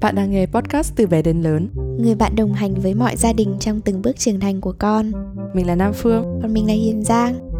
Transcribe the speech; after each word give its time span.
Bạn 0.00 0.14
đang 0.14 0.30
nghe 0.30 0.46
podcast 0.46 0.96
từ 0.96 1.06
bé 1.06 1.22
đến 1.22 1.42
lớn. 1.42 1.68
Người 1.98 2.14
bạn 2.14 2.36
đồng 2.36 2.52
hành 2.52 2.74
với 2.74 2.94
mọi 2.94 3.16
gia 3.16 3.32
đình 3.32 3.56
trong 3.60 3.80
từng 3.80 4.02
bước 4.02 4.18
trưởng 4.18 4.40
thành 4.40 4.60
của 4.60 4.74
con. 4.78 5.12
Mình 5.54 5.66
là 5.66 5.74
Nam 5.74 5.92
Phương. 5.94 6.38
Còn 6.42 6.54
mình 6.54 6.66
là 6.66 6.72
Hiền 6.72 7.02
Giang. 7.02 7.50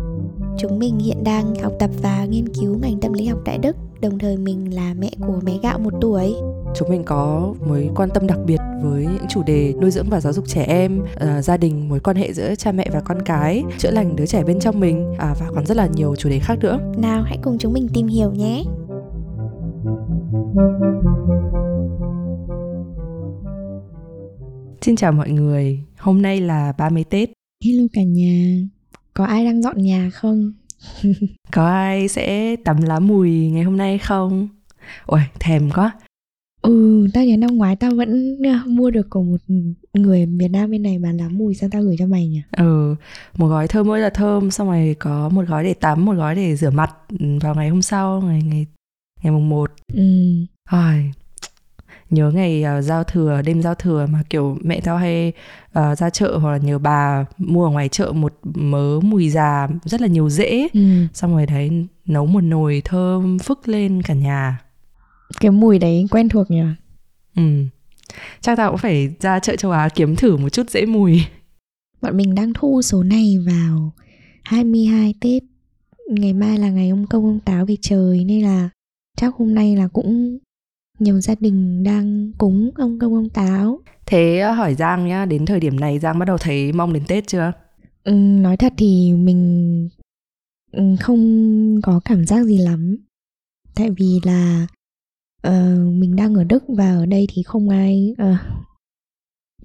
Chúng 0.59 0.79
mình 0.79 0.99
hiện 0.99 1.25
đang 1.25 1.55
học 1.55 1.73
tập 1.79 1.91
và 2.03 2.25
nghiên 2.25 2.49
cứu 2.49 2.79
ngành 2.79 3.01
tâm 3.01 3.13
lý 3.13 3.27
học 3.27 3.41
tại 3.45 3.59
Đức. 3.59 3.77
Đồng 4.03 4.19
thời 4.19 4.37
mình 4.37 4.75
là 4.75 4.95
mẹ 4.99 5.11
của 5.27 5.41
bé 5.45 5.53
gạo 5.63 5.79
một 5.79 5.95
tuổi. 6.01 6.35
Chúng 6.75 6.89
mình 6.89 7.05
có 7.05 7.55
mối 7.69 7.91
quan 7.97 8.09
tâm 8.15 8.27
đặc 8.27 8.39
biệt 8.47 8.61
với 8.83 9.07
những 9.07 9.27
chủ 9.29 9.43
đề 9.43 9.75
nuôi 9.81 9.91
dưỡng 9.91 10.07
và 10.11 10.21
giáo 10.21 10.33
dục 10.33 10.49
trẻ 10.49 10.65
em, 10.65 11.03
uh, 11.03 11.45
gia 11.45 11.57
đình, 11.57 11.89
mối 11.89 12.01
quan 12.01 12.17
hệ 12.17 12.33
giữa 12.33 12.55
cha 12.55 12.73
mẹ 12.73 12.87
và 12.93 13.01
con 13.01 13.23
cái, 13.25 13.65
chữa 13.79 13.91
lành 13.91 14.17
đứa 14.17 14.27
trẻ 14.27 14.45
bên 14.45 14.61
trong 14.61 14.81
mình 14.81 15.15
à, 15.19 15.35
và 15.41 15.47
còn 15.55 15.67
rất 15.67 15.77
là 15.77 15.87
nhiều 15.87 16.17
chủ 16.17 16.29
đề 16.29 16.39
khác 16.39 16.59
nữa. 16.61 16.79
Nào 16.97 17.23
hãy 17.23 17.39
cùng 17.43 17.59
chúng 17.59 17.73
mình 17.73 17.89
tìm 17.95 18.07
hiểu 18.07 18.33
nhé. 18.33 18.65
Xin 24.81 24.97
chào 24.97 25.13
mọi 25.13 25.31
người, 25.31 25.85
hôm 25.99 26.23
nay 26.23 26.41
là 26.41 26.73
30 26.79 27.05
Tết. 27.05 27.31
Hello 27.65 27.85
cả 27.93 28.03
nhà, 28.03 28.57
có 29.15 29.25
ai 29.25 29.45
đang 29.45 29.63
dọn 29.63 29.83
nhà 29.83 30.11
không? 30.15 30.53
có 31.53 31.67
ai 31.67 32.09
sẽ 32.09 32.57
tắm 32.57 32.83
lá 32.83 32.99
mùi 32.99 33.31
ngày 33.31 33.63
hôm 33.63 33.77
nay 33.77 33.99
không? 33.99 34.49
Ôi, 35.07 35.21
thèm 35.41 35.71
quá. 35.71 35.93
Ừ, 36.63 37.07
tao 37.15 37.25
nhớ 37.25 37.37
năm 37.37 37.57
ngoái 37.57 37.77
tao 37.77 37.91
vẫn 37.91 38.33
uh, 38.33 38.67
mua 38.67 38.91
được 38.91 39.11
của 39.11 39.23
một 39.23 39.41
người 39.95 40.27
Việt 40.27 40.49
Nam 40.49 40.71
bên 40.71 40.83
này 40.83 40.99
bán 40.99 41.17
lá 41.17 41.29
mùi 41.29 41.55
sang 41.55 41.71
tao 41.71 41.83
gửi 41.83 41.97
cho 41.99 42.07
mày 42.07 42.29
nhỉ? 42.29 42.43
Ừ, 42.57 42.95
một 43.37 43.47
gói 43.47 43.69
thơm 43.69 43.87
mỗi 43.87 44.01
là 44.01 44.11
thơm, 44.11 44.51
xong 44.51 44.69
rồi 44.69 44.97
có 44.99 45.29
một 45.29 45.45
gói 45.49 45.65
để 45.65 45.75
tắm, 45.75 46.05
một 46.05 46.13
gói 46.13 46.35
để 46.35 46.57
rửa 46.57 46.71
mặt 46.71 46.95
vào 47.41 47.55
ngày 47.55 47.69
hôm 47.69 47.83
sau, 47.83 48.21
ngày 48.21 48.43
ngày 48.43 48.67
ngày 49.23 49.33
mùng 49.33 49.49
1. 49.49 49.71
Ừ. 49.93 50.03
Ai, 50.65 51.10
nhớ 52.11 52.31
ngày 52.31 52.65
uh, 52.79 52.85
giao 52.85 53.05
thừa 53.05 53.43
đêm 53.45 53.63
giao 53.63 53.75
thừa 53.75 54.07
mà 54.11 54.23
kiểu 54.31 54.59
mẹ 54.63 54.81
tao 54.81 54.99
hay 54.99 55.33
uh, 55.79 55.99
ra 55.99 56.11
chợ 56.11 56.39
hoặc 56.39 56.51
là 56.51 56.57
nhờ 56.57 56.79
bà 56.79 57.25
mua 57.39 57.65
ở 57.65 57.71
ngoài 57.71 57.89
chợ 57.89 58.13
một 58.13 58.35
mớ 58.43 59.01
mùi 59.03 59.31
già 59.31 59.69
rất 59.85 60.01
là 60.01 60.07
nhiều 60.07 60.29
rễ 60.29 60.69
ừ. 60.75 60.81
xong 61.13 61.33
rồi 61.33 61.47
đấy 61.47 61.87
nấu 62.07 62.27
một 62.27 62.41
nồi 62.41 62.83
thơm 62.85 63.39
phức 63.39 63.69
lên 63.69 64.03
cả 64.03 64.15
nhà. 64.15 64.59
Cái 65.41 65.51
mùi 65.51 65.79
đấy 65.79 66.07
quen 66.11 66.29
thuộc 66.29 66.51
nhỉ? 66.51 66.63
Ừ. 67.37 67.43
Chắc 68.41 68.57
tao 68.57 68.71
cũng 68.71 68.79
phải 68.79 69.15
ra 69.21 69.39
chợ 69.39 69.57
châu 69.57 69.71
Á 69.71 69.89
kiếm 69.95 70.17
thử 70.17 70.37
một 70.37 70.49
chút 70.49 70.71
dễ 70.71 70.87
mùi. 70.87 71.23
Bọn 72.03 72.17
mình 72.17 72.35
đang 72.35 72.53
thu 72.55 72.83
số 72.83 73.03
này 73.03 73.37
vào 73.47 73.93
22 74.43 75.15
Tết. 75.21 75.43
Ngày 76.11 76.33
mai 76.33 76.59
là 76.59 76.71
ngày 76.71 76.91
ông 76.91 77.07
công 77.07 77.25
ông 77.25 77.41
táo 77.41 77.67
về 77.67 77.77
trời 77.81 78.25
nên 78.25 78.43
là 78.43 78.71
chắc 79.17 79.35
hôm 79.35 79.55
nay 79.55 79.77
là 79.77 79.89
cũng 79.89 80.39
nhiều 81.01 81.21
gia 81.21 81.35
đình 81.41 81.83
đang 81.83 82.33
cúng 82.39 82.71
ông 82.75 82.99
công 82.99 83.15
ông 83.15 83.29
táo. 83.29 83.81
Thế 84.07 84.39
ờ, 84.39 84.53
hỏi 84.53 84.75
giang 84.75 85.07
nhá 85.07 85.25
đến 85.25 85.47
thời 85.47 85.61
điểm 85.61 85.81
này 85.81 85.99
giang 85.99 86.19
bắt 86.19 86.25
đầu 86.25 86.39
thấy 86.39 86.73
mong 86.73 86.93
đến 86.93 87.03
tết 87.09 87.27
chưa? 87.27 87.53
Ừ, 88.05 88.13
nói 88.15 88.57
thật 88.57 88.73
thì 88.77 89.13
mình 89.13 89.89
ừ, 90.73 90.83
không 91.01 91.81
có 91.83 92.01
cảm 92.05 92.27
giác 92.27 92.45
gì 92.45 92.59
lắm. 92.59 92.97
Tại 93.75 93.91
vì 93.91 94.21
là 94.25 94.67
uh, 95.49 95.95
mình 95.95 96.17
đang 96.17 96.35
ở 96.35 96.45
đức 96.45 96.65
và 96.69 96.91
ở 96.91 97.07
đây 97.07 97.27
thì 97.33 97.43
không 97.43 97.69
ai 97.69 98.15
uh, 98.23 98.39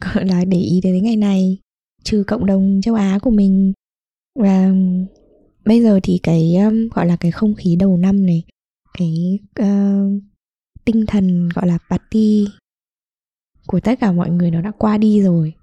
gọi 0.16 0.25
là 0.25 0.45
để 0.45 0.58
ý 0.58 0.81
đến 0.83 1.03
ngày 1.03 1.16
này 1.16 1.58
trừ 2.03 2.23
cộng 2.27 2.45
đồng 2.45 2.81
châu 2.83 2.95
á 2.95 3.20
của 3.22 3.31
mình. 3.31 3.73
Và 4.39 4.72
bây 5.66 5.81
giờ 5.81 5.99
thì 6.03 6.20
cái 6.23 6.55
um, 6.55 6.88
gọi 6.95 7.05
là 7.05 7.16
cái 7.16 7.31
không 7.31 7.55
khí 7.55 7.75
đầu 7.75 7.97
năm 7.97 8.25
này 8.25 8.44
cái 8.97 9.39
uh, 9.61 10.23
tinh 10.86 11.05
thần 11.05 11.50
gọi 11.50 11.67
là 11.67 11.78
party 11.89 12.47
của 13.67 13.80
tất 13.80 14.00
cả 14.00 14.11
mọi 14.11 14.30
người 14.30 14.52
nó 14.52 14.61
đã 14.61 14.71
qua 14.77 14.98
đi 14.98 15.21
rồi. 15.21 15.54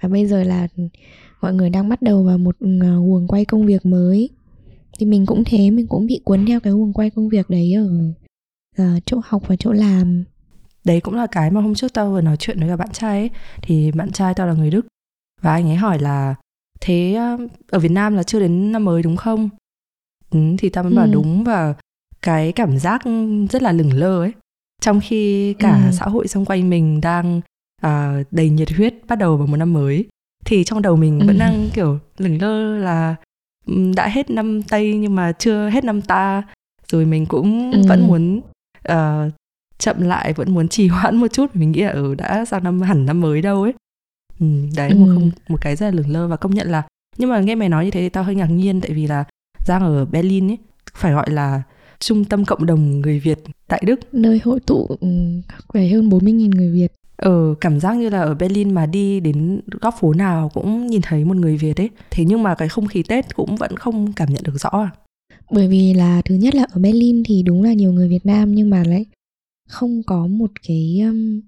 Và 0.00 0.08
bây 0.08 0.26
giờ 0.26 0.42
là 0.42 0.68
mọi 1.40 1.54
người 1.54 1.70
đang 1.70 1.88
bắt 1.88 2.02
đầu 2.02 2.22
vào 2.24 2.38
một 2.38 2.56
ờ, 2.60 2.98
guồng 3.00 3.26
quay 3.28 3.44
công 3.44 3.66
việc 3.66 3.86
mới. 3.86 4.30
Thì 4.98 5.06
mình 5.06 5.26
cũng 5.26 5.44
thế 5.46 5.70
mình 5.70 5.86
cũng 5.86 6.06
bị 6.06 6.20
cuốn 6.24 6.46
theo 6.46 6.60
cái 6.60 6.72
guồng 6.72 6.92
quay 6.92 7.10
công 7.10 7.28
việc 7.28 7.50
đấy 7.50 7.74
ở, 7.74 7.88
ở 8.76 9.00
chỗ 9.06 9.20
học 9.24 9.42
và 9.46 9.56
chỗ 9.56 9.72
làm. 9.72 10.24
Đấy 10.84 11.00
cũng 11.00 11.14
là 11.14 11.26
cái 11.26 11.50
mà 11.50 11.60
hôm 11.60 11.74
trước 11.74 11.92
tao 11.92 12.10
vừa 12.10 12.20
nói 12.20 12.36
chuyện 12.36 12.60
với 12.60 12.68
cả 12.68 12.76
bạn 12.76 12.92
trai 12.92 13.18
ấy. 13.18 13.30
Thì 13.62 13.92
bạn 13.92 14.12
trai 14.12 14.34
tao 14.34 14.46
là 14.46 14.54
người 14.54 14.70
đức. 14.70 14.86
Và 15.42 15.52
anh 15.52 15.68
ấy 15.68 15.76
hỏi 15.76 15.98
là 15.98 16.34
thế 16.80 17.14
ờ, 17.14 17.36
ở 17.70 17.78
việt 17.78 17.90
nam 17.90 18.14
là 18.14 18.22
chưa 18.22 18.40
đến 18.40 18.72
năm 18.72 18.84
mới 18.84 19.02
đúng 19.02 19.16
không? 19.16 19.48
Ừ, 20.30 20.38
thì 20.58 20.68
tao 20.68 20.84
mới 20.84 20.92
ừ. 20.92 20.96
bảo 20.96 21.06
đúng 21.12 21.44
và 21.44 21.74
cái 22.26 22.52
cảm 22.52 22.78
giác 22.78 23.02
rất 23.50 23.62
là 23.62 23.72
lửng 23.72 23.92
lơ 23.92 24.20
ấy 24.20 24.32
trong 24.80 25.00
khi 25.00 25.54
cả 25.58 25.82
ừ. 25.86 25.90
xã 25.92 26.04
hội 26.04 26.28
xung 26.28 26.44
quanh 26.44 26.70
mình 26.70 27.00
đang 27.00 27.40
à, 27.82 28.22
đầy 28.30 28.50
nhiệt 28.50 28.72
huyết 28.72 28.94
bắt 29.08 29.16
đầu 29.16 29.36
vào 29.36 29.46
một 29.46 29.56
năm 29.56 29.72
mới 29.72 30.04
thì 30.44 30.64
trong 30.64 30.82
đầu 30.82 30.96
mình 30.96 31.20
ừ. 31.20 31.26
vẫn 31.26 31.38
đang 31.38 31.68
kiểu 31.74 31.98
lửng 32.18 32.42
lơ 32.42 32.78
là 32.78 33.16
đã 33.96 34.08
hết 34.08 34.30
năm 34.30 34.62
tây 34.62 34.94
nhưng 34.96 35.14
mà 35.14 35.32
chưa 35.32 35.68
hết 35.68 35.84
năm 35.84 36.02
ta 36.02 36.42
rồi 36.92 37.04
mình 37.04 37.26
cũng 37.26 37.72
ừ. 37.72 37.82
vẫn 37.88 38.06
muốn 38.06 38.40
uh, 38.92 39.32
chậm 39.78 40.00
lại 40.00 40.32
vẫn 40.32 40.54
muốn 40.54 40.68
trì 40.68 40.88
hoãn 40.96 41.16
một 41.16 41.28
chút 41.32 41.56
mình 41.56 41.72
nghĩ 41.72 41.82
là 41.82 41.90
ừ 41.90 42.14
đã 42.14 42.44
sang 42.44 42.64
năm 42.64 42.80
hẳn 42.80 43.06
năm 43.06 43.20
mới 43.20 43.42
đâu 43.42 43.62
ấy 43.62 43.74
ừ, 44.40 44.46
đấy 44.76 44.90
ừ. 44.90 44.96
một 44.96 45.06
không 45.14 45.30
một 45.48 45.58
cái 45.60 45.76
rất 45.76 45.86
là 45.86 45.92
lửng 45.92 46.10
lơ 46.10 46.28
và 46.28 46.36
công 46.36 46.54
nhận 46.54 46.70
là 46.70 46.82
nhưng 47.18 47.30
mà 47.30 47.40
nghe 47.40 47.54
mày 47.54 47.68
nói 47.68 47.84
như 47.84 47.90
thế 47.90 48.00
thì 48.00 48.08
tao 48.08 48.24
hơi 48.24 48.34
ngạc 48.34 48.50
nhiên 48.50 48.80
tại 48.80 48.90
vì 48.92 49.06
là 49.06 49.24
giang 49.66 49.82
ở 49.82 50.04
berlin 50.04 50.50
ấy 50.50 50.58
phải 50.94 51.12
gọi 51.12 51.30
là 51.30 51.62
trung 52.06 52.24
tâm 52.24 52.44
cộng 52.44 52.66
đồng 52.66 53.00
người 53.00 53.20
Việt 53.20 53.38
tại 53.68 53.82
Đức. 53.86 54.00
Nơi 54.12 54.40
hội 54.44 54.60
tụ 54.60 54.88
về 55.72 55.88
hơn 55.88 56.08
40.000 56.08 56.50
người 56.50 56.70
Việt. 56.70 56.92
Ờ, 57.16 57.54
cảm 57.60 57.80
giác 57.80 57.96
như 57.96 58.08
là 58.08 58.20
ở 58.20 58.34
Berlin 58.34 58.74
mà 58.74 58.86
đi 58.86 59.20
đến 59.20 59.60
góc 59.80 59.94
phố 60.00 60.12
nào 60.12 60.50
cũng 60.54 60.86
nhìn 60.86 61.02
thấy 61.02 61.24
một 61.24 61.36
người 61.36 61.56
Việt 61.56 61.80
ấy. 61.80 61.90
Thế 62.10 62.24
nhưng 62.24 62.42
mà 62.42 62.54
cái 62.54 62.68
không 62.68 62.86
khí 62.86 63.02
Tết 63.02 63.34
cũng 63.34 63.56
vẫn 63.56 63.76
không 63.76 64.12
cảm 64.12 64.28
nhận 64.28 64.42
được 64.44 64.58
rõ 64.58 64.68
à? 64.68 64.90
Bởi 65.50 65.68
vì 65.68 65.94
là 65.94 66.22
thứ 66.24 66.34
nhất 66.34 66.54
là 66.54 66.66
ở 66.72 66.80
Berlin 66.80 67.22
thì 67.24 67.42
đúng 67.42 67.62
là 67.62 67.72
nhiều 67.72 67.92
người 67.92 68.08
Việt 68.08 68.26
Nam 68.26 68.54
nhưng 68.54 68.70
mà 68.70 68.82
lại 68.86 69.06
không 69.68 70.02
có 70.06 70.26
một 70.26 70.50
cái 70.68 71.00
um, 71.04 71.40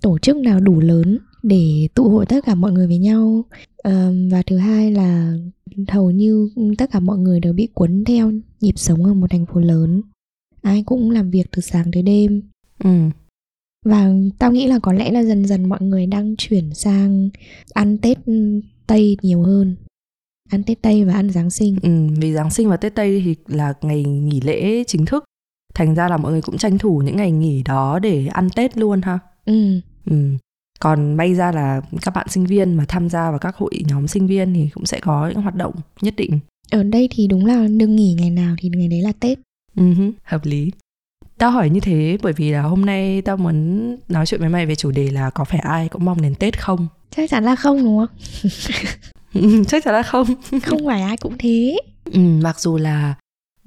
tổ 0.00 0.18
chức 0.18 0.36
nào 0.36 0.60
đủ 0.60 0.80
lớn 0.80 1.18
để 1.42 1.88
tụ 1.94 2.08
hội 2.08 2.26
tất 2.26 2.44
cả 2.44 2.54
mọi 2.54 2.72
người 2.72 2.86
với 2.86 2.98
nhau. 2.98 3.44
Um, 3.84 4.28
và 4.28 4.42
thứ 4.46 4.56
hai 4.56 4.92
là 4.92 5.32
hầu 5.88 6.10
như 6.10 6.50
tất 6.78 6.90
cả 6.92 7.00
mọi 7.00 7.18
người 7.18 7.40
đều 7.40 7.52
bị 7.52 7.68
cuốn 7.74 8.04
theo 8.04 8.32
nhịp 8.60 8.78
sống 8.78 9.04
ở 9.04 9.14
một 9.14 9.30
thành 9.30 9.46
phố 9.46 9.60
lớn. 9.60 10.02
Ai 10.62 10.82
cũng 10.86 11.10
làm 11.10 11.30
việc 11.30 11.46
từ 11.52 11.62
sáng 11.62 11.90
tới 11.92 12.02
đêm. 12.02 12.42
Ừ. 12.84 12.90
và 13.84 14.10
tao 14.38 14.52
nghĩ 14.52 14.66
là 14.66 14.78
có 14.78 14.92
lẽ 14.92 15.10
là 15.10 15.22
dần 15.22 15.46
dần 15.46 15.68
mọi 15.68 15.82
người 15.82 16.06
đang 16.06 16.36
chuyển 16.36 16.74
sang 16.74 17.30
ăn 17.74 17.98
tết 17.98 18.18
tây 18.86 19.16
nhiều 19.22 19.42
hơn. 19.42 19.76
Ăn 20.50 20.62
tết 20.62 20.82
tây 20.82 21.04
và 21.04 21.14
ăn 21.14 21.30
giáng 21.30 21.50
sinh. 21.50 21.76
Ừ, 21.82 21.90
vì 22.20 22.32
giáng 22.32 22.50
sinh 22.50 22.68
và 22.68 22.76
tết 22.76 22.94
tây 22.94 23.22
thì 23.24 23.36
là 23.46 23.74
ngày 23.80 24.04
nghỉ 24.04 24.40
lễ 24.40 24.84
chính 24.86 25.06
thức. 25.06 25.24
Thành 25.74 25.94
ra 25.94 26.08
là 26.08 26.16
mọi 26.16 26.32
người 26.32 26.42
cũng 26.42 26.58
tranh 26.58 26.78
thủ 26.78 26.98
những 26.98 27.16
ngày 27.16 27.30
nghỉ 27.30 27.62
đó 27.62 27.98
để 27.98 28.26
ăn 28.26 28.48
tết 28.56 28.78
luôn 28.78 29.02
ha. 29.02 29.18
Ừ. 29.44 29.80
ừ 30.06 30.16
còn 30.80 31.14
may 31.14 31.34
ra 31.34 31.52
là 31.52 31.80
các 32.02 32.14
bạn 32.14 32.28
sinh 32.28 32.46
viên 32.46 32.74
mà 32.74 32.84
tham 32.88 33.08
gia 33.08 33.30
vào 33.30 33.38
các 33.38 33.56
hội 33.56 33.82
nhóm 33.86 34.08
sinh 34.08 34.26
viên 34.26 34.54
thì 34.54 34.68
cũng 34.74 34.86
sẽ 34.86 35.00
có 35.00 35.28
những 35.28 35.42
hoạt 35.42 35.54
động 35.54 35.74
nhất 36.00 36.14
định. 36.16 36.38
Ở 36.70 36.82
đây 36.82 37.08
thì 37.10 37.26
đúng 37.26 37.46
là 37.46 37.66
đừng 37.76 37.96
nghỉ 37.96 38.16
ngày 38.18 38.30
nào 38.30 38.54
thì 38.58 38.68
ngày 38.68 38.88
đấy 38.88 39.00
là 39.00 39.12
tết. 39.20 39.38
Uh-huh, 39.76 40.12
hợp 40.24 40.44
lý. 40.44 40.70
Tao 41.38 41.50
hỏi 41.50 41.70
như 41.70 41.80
thế 41.80 42.18
bởi 42.22 42.32
vì 42.32 42.50
là 42.50 42.62
hôm 42.62 42.86
nay 42.86 43.22
tao 43.22 43.36
muốn 43.36 43.96
nói 44.08 44.26
chuyện 44.26 44.40
với 44.40 44.48
mày 44.48 44.66
về 44.66 44.74
chủ 44.74 44.90
đề 44.90 45.10
là 45.10 45.30
có 45.30 45.44
phải 45.44 45.60
ai 45.60 45.88
cũng 45.88 46.04
mong 46.04 46.22
đến 46.22 46.34
tết 46.34 46.60
không? 46.60 46.86
Chắc 47.16 47.30
chắn 47.30 47.44
là 47.44 47.56
không 47.56 47.84
đúng 47.84 47.98
không? 47.98 48.16
Chắc 49.68 49.84
chắn 49.84 49.94
là 49.94 50.02
không. 50.02 50.26
Không 50.64 50.86
phải 50.86 51.02
ai 51.02 51.16
cũng 51.16 51.38
thế. 51.38 51.76
Ừ, 52.04 52.20
mặc 52.20 52.60
dù 52.60 52.76
là 52.76 53.14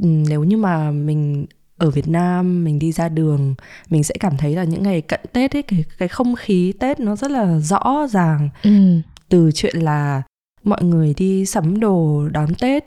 ừ, 0.01 0.07
nếu 0.07 0.44
như 0.44 0.57
mà 0.57 0.92
mình 0.92 1.45
ở 1.83 1.89
Việt 1.89 2.07
Nam 2.07 2.63
mình 2.63 2.80
đi 2.80 2.91
ra 2.91 3.09
đường 3.09 3.56
mình 3.89 4.03
sẽ 4.03 4.15
cảm 4.19 4.38
thấy 4.38 4.56
là 4.56 4.63
những 4.63 4.83
ngày 4.83 5.01
cận 5.01 5.19
Tết 5.33 5.56
ấy 5.56 5.62
cái 5.62 5.83
cái 5.97 6.07
không 6.07 6.35
khí 6.35 6.74
Tết 6.80 7.00
nó 7.00 7.15
rất 7.15 7.31
là 7.31 7.59
rõ 7.59 8.07
ràng. 8.12 8.50
Ừ. 8.63 9.01
từ 9.30 9.51
chuyện 9.51 9.75
là 9.77 10.21
mọi 10.63 10.83
người 10.83 11.13
đi 11.18 11.45
sắm 11.45 11.80
đồ 11.80 12.27
đón 12.31 12.56
Tết 12.56 12.85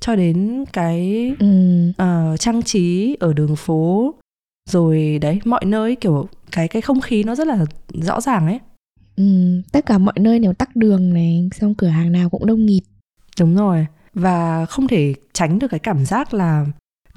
cho 0.00 0.16
đến 0.16 0.64
cái 0.72 1.32
ừ. 1.38 1.46
uh, 1.88 2.40
trang 2.40 2.62
trí 2.62 3.16
ở 3.20 3.32
đường 3.32 3.56
phố. 3.56 4.14
Rồi 4.70 5.18
đấy 5.20 5.40
mọi 5.44 5.64
nơi 5.64 5.96
kiểu 5.96 6.28
cái 6.52 6.68
cái 6.68 6.82
không 6.82 7.00
khí 7.00 7.24
nó 7.24 7.34
rất 7.34 7.46
là 7.46 7.64
rõ 7.88 8.20
ràng 8.20 8.46
ấy. 8.46 8.58
Ừ, 9.16 9.24
tất 9.72 9.86
cả 9.86 9.98
mọi 9.98 10.14
nơi 10.20 10.38
đều 10.38 10.52
tắc 10.52 10.76
đường 10.76 11.14
này 11.14 11.48
xong 11.52 11.74
cửa 11.74 11.86
hàng 11.86 12.12
nào 12.12 12.30
cũng 12.30 12.46
đông 12.46 12.66
nghịt. 12.66 12.82
Đúng 13.40 13.56
rồi. 13.56 13.86
Và 14.14 14.66
không 14.66 14.88
thể 14.88 15.14
tránh 15.32 15.58
được 15.58 15.68
cái 15.70 15.80
cảm 15.80 16.04
giác 16.04 16.34
là 16.34 16.66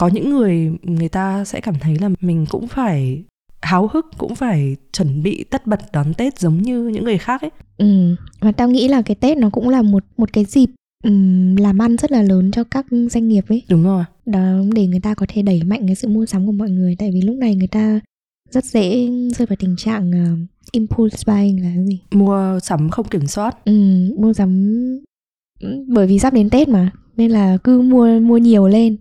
có 0.02 0.08
những 0.08 0.30
người 0.30 0.72
người 0.84 1.10
ta 1.10 1.46
sẽ 1.46 1.62
cảm 1.62 1.76
thấy 1.80 1.98
là 2.02 2.10
mình 2.22 2.46
cũng 2.50 2.68
phải 2.68 3.24
háo 3.62 3.90
hức 3.94 4.06
cũng 4.18 4.36
phải 4.36 4.76
chuẩn 4.94 5.24
bị 5.24 5.44
tất 5.44 5.68
bật 5.68 5.80
đón 5.94 6.14
Tết 6.14 6.40
giống 6.40 6.62
như 6.62 6.88
những 6.88 7.04
người 7.04 7.18
khác 7.18 7.42
ấy. 7.42 7.50
Ừ, 7.78 8.16
và 8.40 8.52
tao 8.52 8.70
nghĩ 8.70 8.88
là 8.88 9.02
cái 9.02 9.16
Tết 9.16 9.38
nó 9.38 9.50
cũng 9.50 9.70
là 9.70 9.82
một 9.82 10.04
một 10.18 10.34
cái 10.34 10.46
dịp 10.46 10.70
ừm, 11.04 11.56
làm 11.56 11.82
ăn 11.82 11.98
rất 11.98 12.12
là 12.12 12.22
lớn 12.22 12.52
cho 12.52 12.64
các 12.64 12.86
doanh 13.12 13.28
nghiệp 13.28 13.46
ấy. 13.50 13.62
Đúng 13.70 13.84
rồi. 13.84 14.04
Đó 14.26 14.58
để 14.74 14.88
người 14.88 15.00
ta 15.00 15.14
có 15.14 15.26
thể 15.30 15.42
đẩy 15.42 15.64
mạnh 15.64 15.88
cái 15.88 15.96
sự 15.96 16.08
mua 16.08 16.26
sắm 16.26 16.46
của 16.46 16.52
mọi 16.52 16.70
người 16.70 16.96
tại 17.00 17.12
vì 17.12 17.22
lúc 17.22 17.36
này 17.36 17.56
người 17.56 17.68
ta 17.68 18.00
rất 18.52 18.66
dễ 18.66 19.10
rơi 19.38 19.46
vào 19.46 19.56
tình 19.60 19.76
trạng 19.78 20.12
uh, 20.12 20.40
impulse 20.72 21.34
buying 21.34 21.64
là 21.64 21.84
gì? 21.84 22.00
Mua 22.12 22.60
sắm 22.64 22.90
không 22.90 23.08
kiểm 23.08 23.28
soát. 23.28 23.66
Ừ, 23.66 23.74
mua 24.18 24.34
sắm 24.34 24.80
bởi 25.88 26.08
vì 26.08 26.20
sắp 26.20 26.34
đến 26.34 26.50
tết 26.50 26.68
mà 26.68 26.92
nên 27.18 27.32
là 27.32 27.58
cứ 27.64 27.82
mua 27.82 28.20
mua 28.20 28.38
nhiều 28.38 28.68
lên 28.68 28.98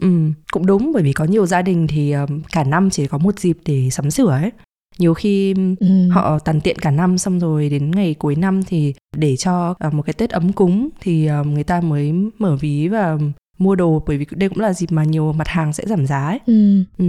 ừ 0.00 0.30
cũng 0.52 0.66
đúng 0.66 0.92
bởi 0.94 1.02
vì 1.02 1.12
có 1.12 1.24
nhiều 1.24 1.46
gia 1.46 1.62
đình 1.62 1.86
thì 1.86 2.12
um, 2.12 2.42
cả 2.52 2.64
năm 2.64 2.90
chỉ 2.90 3.06
có 3.06 3.18
một 3.18 3.38
dịp 3.38 3.58
để 3.64 3.90
sắm 3.90 4.10
sửa 4.10 4.30
ấy 4.30 4.50
nhiều 4.98 5.14
khi 5.14 5.54
ừ. 5.80 6.08
họ 6.10 6.38
tàn 6.38 6.60
tiện 6.60 6.78
cả 6.78 6.90
năm 6.90 7.18
xong 7.18 7.40
rồi 7.40 7.68
đến 7.68 7.90
ngày 7.90 8.14
cuối 8.14 8.36
năm 8.36 8.62
thì 8.62 8.94
để 9.16 9.36
cho 9.36 9.74
uh, 9.86 9.94
một 9.94 10.02
cái 10.02 10.12
tết 10.12 10.30
ấm 10.30 10.52
cúng 10.52 10.88
thì 11.00 11.28
uh, 11.40 11.46
người 11.46 11.64
ta 11.64 11.80
mới 11.80 12.12
mở 12.38 12.56
ví 12.56 12.88
và 12.88 13.18
mua 13.58 13.74
đồ 13.74 14.02
bởi 14.06 14.18
vì 14.18 14.26
đây 14.30 14.48
cũng 14.48 14.60
là 14.60 14.72
dịp 14.72 14.92
mà 14.92 15.04
nhiều 15.04 15.32
mặt 15.32 15.48
hàng 15.48 15.72
sẽ 15.72 15.84
giảm 15.86 16.06
giá 16.06 16.26
ấy. 16.26 16.38
Ừ. 16.46 16.84
Ừ. 16.98 17.04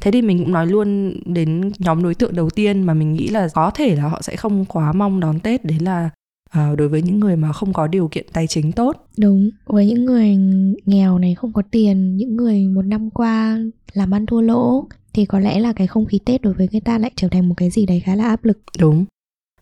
Thế 0.00 0.10
thì 0.10 0.22
mình 0.22 0.38
cũng 0.38 0.52
nói 0.52 0.66
luôn 0.66 1.16
đến 1.24 1.72
nhóm 1.78 2.02
đối 2.02 2.14
tượng 2.14 2.34
đầu 2.34 2.50
tiên 2.50 2.82
mà 2.82 2.94
mình 2.94 3.12
nghĩ 3.12 3.28
là 3.28 3.48
có 3.54 3.70
thể 3.70 3.96
là 3.96 4.02
họ 4.02 4.22
sẽ 4.22 4.36
không 4.36 4.64
quá 4.64 4.92
mong 4.92 5.20
đón 5.20 5.40
Tết 5.40 5.64
đấy 5.64 5.78
là 5.80 6.10
uh, 6.50 6.78
đối 6.78 6.88
với 6.88 7.02
những 7.02 7.20
người 7.20 7.36
mà 7.36 7.52
không 7.52 7.72
có 7.72 7.86
điều 7.86 8.08
kiện 8.08 8.26
tài 8.32 8.46
chính 8.46 8.72
tốt. 8.72 9.06
Đúng, 9.18 9.50
với 9.66 9.86
những 9.86 10.04
người 10.04 10.36
nghèo 10.84 11.18
này 11.18 11.34
không 11.34 11.52
có 11.52 11.62
tiền, 11.70 12.16
những 12.16 12.36
người 12.36 12.66
một 12.66 12.82
năm 12.82 13.10
qua 13.10 13.58
làm 13.92 14.14
ăn 14.14 14.26
thua 14.26 14.40
lỗ 14.40 14.88
thì 15.12 15.24
có 15.24 15.40
lẽ 15.40 15.60
là 15.60 15.72
cái 15.72 15.86
không 15.86 16.06
khí 16.06 16.18
Tết 16.24 16.42
đối 16.42 16.54
với 16.54 16.68
người 16.72 16.80
ta 16.80 16.98
lại 16.98 17.10
trở 17.16 17.28
thành 17.28 17.48
một 17.48 17.54
cái 17.56 17.70
gì 17.70 17.86
đấy 17.86 18.00
khá 18.00 18.16
là 18.16 18.24
áp 18.24 18.44
lực. 18.44 18.58
Đúng. 18.78 19.04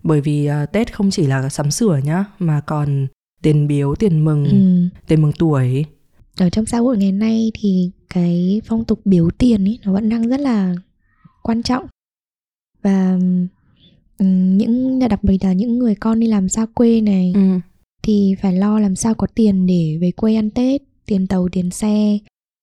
Bởi 0.03 0.21
vì 0.21 0.49
uh, 0.63 0.73
Tết 0.73 0.95
không 0.95 1.11
chỉ 1.11 1.27
là 1.27 1.49
sắm 1.49 1.71
sửa 1.71 2.01
nhá 2.05 2.25
mà 2.39 2.61
còn 2.61 3.07
tiền 3.43 3.67
biếu, 3.67 3.95
tiền 3.95 4.25
mừng, 4.25 4.45
Ừ. 4.45 4.89
tiền 5.07 5.23
mừng 5.23 5.33
tuổi. 5.39 5.85
Ở 6.39 6.51
trong 6.51 6.67
xã 6.67 6.79
hội 6.79 6.97
ngày 6.99 7.13
nay 7.13 7.53
thì 7.55 7.91
cái 8.15 8.61
phong 8.65 8.85
tục 8.85 9.01
biếu 9.05 9.31
tiền 9.39 9.65
ấy 9.65 9.79
nó 9.85 9.93
vẫn 9.93 10.09
đang 10.09 10.29
rất 10.29 10.41
là 10.41 10.75
quan 11.43 11.63
trọng 11.63 11.87
và 12.83 13.19
ừm, 14.19 14.56
những 14.58 14.99
đặc 14.99 15.25
biệt 15.25 15.38
là 15.44 15.52
những 15.52 15.78
người 15.78 15.94
con 15.94 16.20
đi 16.20 16.26
làm 16.26 16.49
xa 16.49 16.66
quê 16.75 17.00
này 17.00 17.32
Ừ. 17.34 17.40
thì 18.02 18.34
phải 18.43 18.52
lo 18.56 18.78
làm 18.81 18.96
sao 18.96 19.14
có 19.14 19.26
tiền 19.34 19.66
để 19.66 19.99
về 20.00 20.11
quê 20.11 20.34
ăn 20.34 20.50
Tết, 20.50 20.82
tiền 21.06 21.26
tàu, 21.26 21.49
tiền 21.52 21.70
xe 21.70 22.19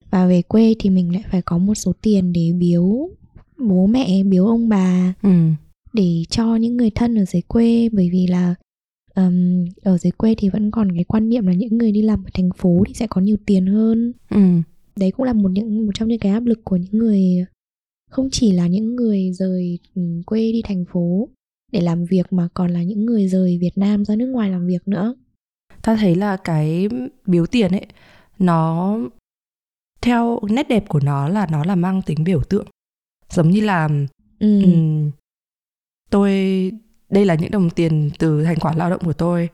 và 0.09 0.27
về 0.27 0.42
quê 0.42 0.75
thì 0.80 0.89
mình 0.89 1.13
lại 1.13 1.24
phải 1.31 1.42
có 1.42 1.57
một 1.57 1.75
số 1.75 1.94
tiền 2.01 2.33
để 2.33 2.51
biếu 2.59 3.09
bố 3.57 3.88
mẹ, 3.88 4.24
biếu 4.24 4.45
ông 4.48 4.69
bà 4.69 5.13
Ừ. 5.21 5.30
để 5.94 6.24
cho 6.30 6.56
những 6.56 6.77
người 6.77 6.89
thân 6.89 7.15
ở 7.15 7.25
dưới 7.25 7.42
quê 7.42 7.89
bởi 7.92 8.09
vì 8.12 8.27
là 8.27 8.56
ừm, 9.15 9.65
ở 9.81 9.98
dưới 9.98 10.12
quê 10.12 10.36
thì 10.38 10.50
vẫn 10.50 10.71
còn 10.71 10.92
cái 10.95 11.03
quan 11.03 11.30
niệm 11.30 11.48
là 11.48 11.53
những 11.53 11.77
người 11.77 11.92
đi 11.92 12.01
làm 12.01 12.24
ở 12.24 12.30
thành 12.33 12.50
phố 12.57 12.83
thì 12.88 12.94
sẽ 12.94 13.07
có 13.09 13.21
nhiều 13.21 13.38
tiền 13.45 13.65
hơn 13.65 14.13
Ừ. 14.30 14.38
đấy 14.95 15.12
cũng 15.12 15.25
là 15.25 15.33
một 15.33 15.51
những 15.51 15.86
một 15.86 15.92
trong 15.95 16.07
những 16.09 16.19
cái 16.19 16.31
áp 16.31 16.45
lực 16.45 16.59
của 16.63 16.75
những 16.75 16.98
người 16.98 17.45
không 18.09 18.30
chỉ 18.31 18.51
là 18.51 18.68
những 18.68 18.95
người 18.95 19.31
rời 19.33 19.80
quê 20.25 20.39
đi 20.51 20.62
thành 20.65 20.86
phố 20.94 21.30
để 21.72 21.82
làm 21.82 22.06
việc 22.06 22.34
mà 22.34 22.48
còn 22.54 22.72
là 22.72 22.84
những 22.84 23.06
người 23.06 23.28
rời 23.28 23.58
Việt 23.62 23.78
Nam 23.78 24.06
ra 24.06 24.16
nước 24.16 24.28
ngoài 24.28 24.50
làm 24.50 24.68
việc 24.68 24.88
nữa 24.88 25.16
ta 25.82 25.96
thấy 25.96 26.16
là 26.16 26.38
cái 26.38 26.88
biếu 27.26 27.46
tiền 27.46 27.72
ấy 27.72 27.86
nó 28.40 28.98
theo 30.02 30.40
nét 30.50 30.68
đẹp 30.70 30.86
của 30.90 31.00
nó 31.00 31.30
là 31.30 31.48
nó 31.52 31.64
là 31.64 31.76
mang 31.76 32.02
tính 32.02 32.24
biểu 32.24 32.42
tượng 32.44 32.66
giống 33.30 33.50
như 33.50 33.62
là 33.62 33.90
ừ. 34.40 34.62
ừm, 34.62 35.12
tôi 36.10 36.32
đây 37.10 37.26
là 37.26 37.36
những 37.36 37.52
đồng 37.52 37.70
tiền 37.70 38.10
từ 38.20 38.44
thành 38.44 38.58
quả 38.60 38.74
lao 38.76 38.90
động 38.90 39.02
của 39.06 39.14
tôi 39.14 39.50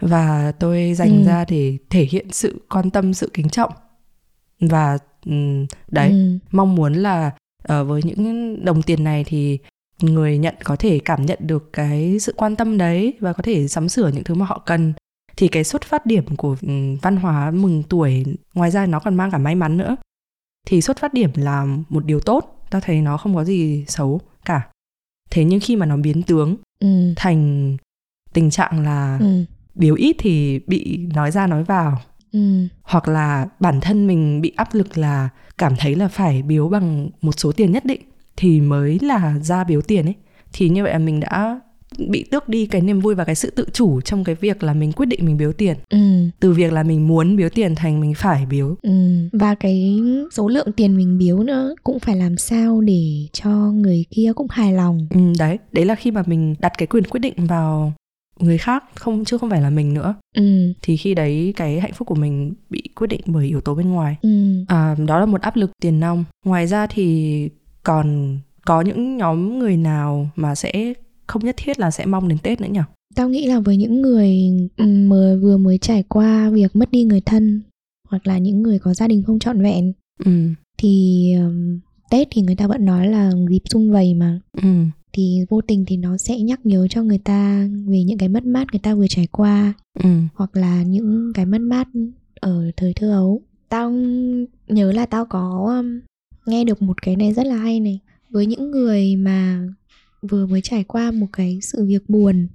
và 0.00 0.52
tôi 0.52 0.94
dành 0.94 1.18
Ừ. 1.18 1.24
ra 1.26 1.44
để 1.48 1.78
thể 1.90 2.04
hiện 2.10 2.26
sự 2.32 2.60
quan 2.70 2.90
tâm 2.90 3.14
sự 3.14 3.30
kính 3.34 3.48
trọng 3.48 3.72
và 4.60 4.98
ừm, 5.26 5.66
đấy 5.90 6.10
Ừ. 6.10 6.38
mong 6.52 6.74
muốn 6.74 6.94
là 6.94 7.30
ờ, 7.62 7.84
với 7.84 8.00
những 8.04 8.56
đồng 8.64 8.82
tiền 8.82 9.04
này 9.04 9.24
thì 9.24 9.58
người 10.02 10.38
nhận 10.38 10.54
có 10.64 10.76
thể 10.76 10.98
cảm 11.04 11.26
nhận 11.26 11.38
được 11.42 11.72
cái 11.72 12.18
sự 12.20 12.34
quan 12.36 12.56
tâm 12.56 12.78
đấy 12.78 13.14
và 13.20 13.32
có 13.32 13.42
thể 13.42 13.68
sắm 13.68 13.88
sửa 13.88 14.08
những 14.08 14.24
thứ 14.24 14.34
mà 14.34 14.46
họ 14.46 14.62
cần 14.66 14.92
thì 15.36 15.48
cái 15.48 15.64
xuất 15.64 15.82
phát 15.84 16.06
điểm 16.06 16.36
của 16.36 16.56
ừm, 16.62 16.96
văn 16.96 17.16
hóa 17.16 17.50
mừng 17.50 17.82
tuổi 17.88 18.24
ngoài 18.54 18.70
ra 18.70 18.86
nó 18.86 18.98
còn 19.00 19.14
mang 19.14 19.30
cả 19.30 19.38
may 19.38 19.54
mắn 19.54 19.76
nữa 19.76 19.96
thì 20.66 20.80
xuất 20.80 20.98
phát 20.98 21.14
điểm 21.14 21.30
là 21.34 21.66
một 21.88 22.04
điều 22.04 22.20
tốt 22.20 22.64
ta 22.70 22.80
thấy 22.80 23.00
nó 23.02 23.16
không 23.16 23.34
có 23.34 23.44
gì 23.44 23.84
xấu 23.88 24.20
cả 24.44 24.62
thế 25.30 25.44
nhưng 25.44 25.60
khi 25.60 25.76
mà 25.76 25.86
nó 25.86 25.96
biến 25.96 26.22
tướng 26.22 26.56
Ừ. 26.80 27.12
thành 27.16 27.76
tình 28.32 28.50
trạng 28.50 28.84
là 28.84 29.18
Ừ. 29.20 29.44
biếu 29.74 29.94
ít 29.94 30.16
thì 30.18 30.58
bị 30.66 30.96
nói 31.14 31.30
ra 31.30 31.46
nói 31.46 31.64
vào 31.64 31.98
Ừ. 32.32 32.66
hoặc 32.82 33.08
là 33.08 33.46
bản 33.60 33.80
thân 33.80 34.06
mình 34.06 34.40
bị 34.40 34.52
áp 34.56 34.74
lực 34.74 34.98
là 34.98 35.28
cảm 35.58 35.76
thấy 35.78 35.94
là 35.94 36.08
phải 36.08 36.42
biếu 36.42 36.68
bằng 36.68 37.10
một 37.20 37.32
số 37.36 37.52
tiền 37.52 37.72
nhất 37.72 37.84
định 37.84 38.00
thì 38.36 38.60
mới 38.60 38.98
là 39.02 39.38
ra 39.42 39.64
biếu 39.64 39.80
tiền 39.80 40.04
ấy 40.04 40.14
thì 40.52 40.68
như 40.68 40.82
vậy 40.82 40.92
là 40.92 40.98
mình 40.98 41.20
đã 41.20 41.60
bị 42.08 42.24
tước 42.30 42.48
đi 42.48 42.66
cái 42.66 42.80
niềm 42.80 43.00
vui 43.00 43.14
và 43.14 43.24
cái 43.24 43.34
sự 43.34 43.50
tự 43.50 43.66
chủ 43.72 44.00
trong 44.00 44.24
cái 44.24 44.34
việc 44.34 44.62
là 44.62 44.74
mình 44.74 44.92
quyết 44.92 45.06
định 45.06 45.24
mình 45.26 45.36
biếu 45.36 45.52
tiền 45.52 45.76
Ừ. 45.90 45.98
từ 46.40 46.52
việc 46.52 46.72
là 46.72 46.82
mình 46.82 47.08
muốn 47.08 47.36
biếu 47.36 47.48
tiền 47.48 47.74
thành 47.74 48.00
mình 48.00 48.14
phải 48.16 48.46
biếu 48.46 48.76
Ừ. 48.82 48.90
Và 49.32 49.54
cái 49.54 50.00
số 50.32 50.48
lượng 50.48 50.72
tiền 50.72 50.96
mình 50.96 51.18
biếu 51.18 51.42
nữa 51.42 51.74
cũng 51.84 51.98
phải 51.98 52.16
làm 52.16 52.36
sao 52.36 52.80
để 52.80 53.26
cho 53.32 53.50
người 53.50 54.04
kia 54.10 54.32
cũng 54.36 54.46
hài 54.50 54.72
lòng. 54.72 55.06
ừ, 55.10 55.20
đấy 55.38 55.58
đấy 55.72 55.84
là 55.84 55.94
khi 55.94 56.10
mà 56.10 56.22
mình 56.26 56.54
đặt 56.60 56.72
cái 56.78 56.86
quyền 56.86 57.04
quyết 57.04 57.20
định 57.20 57.34
vào 57.46 57.92
người 58.40 58.58
khác 58.58 58.84
không 58.94 59.24
chứ 59.24 59.38
không 59.38 59.50
phải 59.50 59.60
là 59.62 59.70
mình 59.70 59.94
nữa 59.94 60.14
Ừ. 60.36 60.72
thì 60.82 60.96
khi 60.96 61.14
đấy 61.14 61.52
cái 61.56 61.80
hạnh 61.80 61.92
phúc 61.94 62.08
của 62.08 62.14
mình 62.14 62.54
bị 62.70 62.82
quyết 62.96 63.06
định 63.06 63.20
bởi 63.26 63.46
yếu 63.46 63.60
tố 63.60 63.74
bên 63.74 63.90
ngoài 63.90 64.16
Ừ. 64.22 64.28
À, 64.68 64.96
đó 65.06 65.20
là 65.20 65.26
một 65.26 65.40
áp 65.40 65.56
lực 65.56 65.70
tiền 65.82 66.00
nong. 66.00 66.24
Ngoài 66.44 66.66
ra 66.66 66.86
thì 66.86 67.48
còn 67.86 68.38
có 68.64 68.80
những 68.80 69.16
nhóm 69.16 69.58
người 69.58 69.76
nào 69.76 70.30
mà 70.36 70.54
sẽ 70.54 70.92
không 71.26 71.44
nhất 71.44 71.54
thiết 71.58 71.78
là 71.78 71.90
sẽ 71.90 72.06
mong 72.06 72.28
đến 72.28 72.38
Tết 72.42 72.60
nữa 72.60 72.68
nhỉ? 72.70 72.80
Tao 73.14 73.28
nghĩ 73.28 73.46
là 73.46 73.60
với 73.60 73.76
những 73.76 74.02
người 74.02 74.50
mới 75.08 75.36
vừa 75.38 75.56
mới 75.56 75.78
trải 75.78 76.02
qua 76.02 76.50
việc 76.50 76.76
mất 76.76 76.90
đi 76.90 77.04
người 77.04 77.20
thân 77.20 77.62
hoặc 78.08 78.26
là 78.26 78.38
những 78.38 78.62
người 78.62 78.78
có 78.78 78.94
gia 78.94 79.08
đình 79.08 79.22
không 79.26 79.38
trọn 79.38 79.62
vẹn 79.62 79.92
Ừ, 80.24 80.32
thì 80.78 81.24
ừm, 81.38 81.80
Tết 82.10 82.28
thì 82.30 82.42
người 82.42 82.54
ta 82.54 82.66
vẫn 82.66 82.84
nói 82.84 83.06
là 83.08 83.32
dịp 83.50 83.62
sum 83.70 83.90
vầy 83.90 84.14
mà 84.14 84.40
ừ, 84.62 84.68
thì 85.12 85.40
vô 85.50 85.60
tình 85.60 85.84
thì 85.86 85.96
nó 85.96 86.16
sẽ 86.16 86.40
nhắc 86.40 86.60
nhớ 86.66 86.86
cho 86.90 87.02
người 87.02 87.18
ta 87.18 87.68
về 87.86 88.04
những 88.04 88.18
cái 88.18 88.28
mất 88.28 88.44
mát 88.44 88.66
người 88.72 88.80
ta 88.82 88.94
vừa 88.94 89.06
trải 89.08 89.26
qua 89.26 89.72
ừ, 90.02 90.10
hoặc 90.34 90.56
là 90.56 90.82
những 90.82 91.32
cái 91.34 91.46
mất 91.46 91.60
mát 91.60 91.88
ở 92.40 92.70
thời 92.76 92.92
thơ 92.94 93.10
ấu. 93.12 93.42
Tao 93.68 93.90
nhớ 94.68 94.92
là 94.92 95.06
tao 95.06 95.26
có 95.26 95.74
um, 95.78 96.00
nghe 96.46 96.64
được 96.64 96.82
một 96.82 97.02
cái 97.02 97.16
này 97.16 97.32
rất 97.32 97.46
là 97.46 97.56
hay 97.56 97.80
này. 97.80 98.00
Với 98.30 98.46
những 98.46 98.70
người 98.70 99.16
mà 99.16 99.68
vừa 100.22 100.46
mới 100.46 100.60
trải 100.60 100.84
qua 100.84 101.10
một 101.10 101.26
cái 101.32 101.58
sự 101.62 101.86
việc 101.86 102.08
buồn 102.08 102.48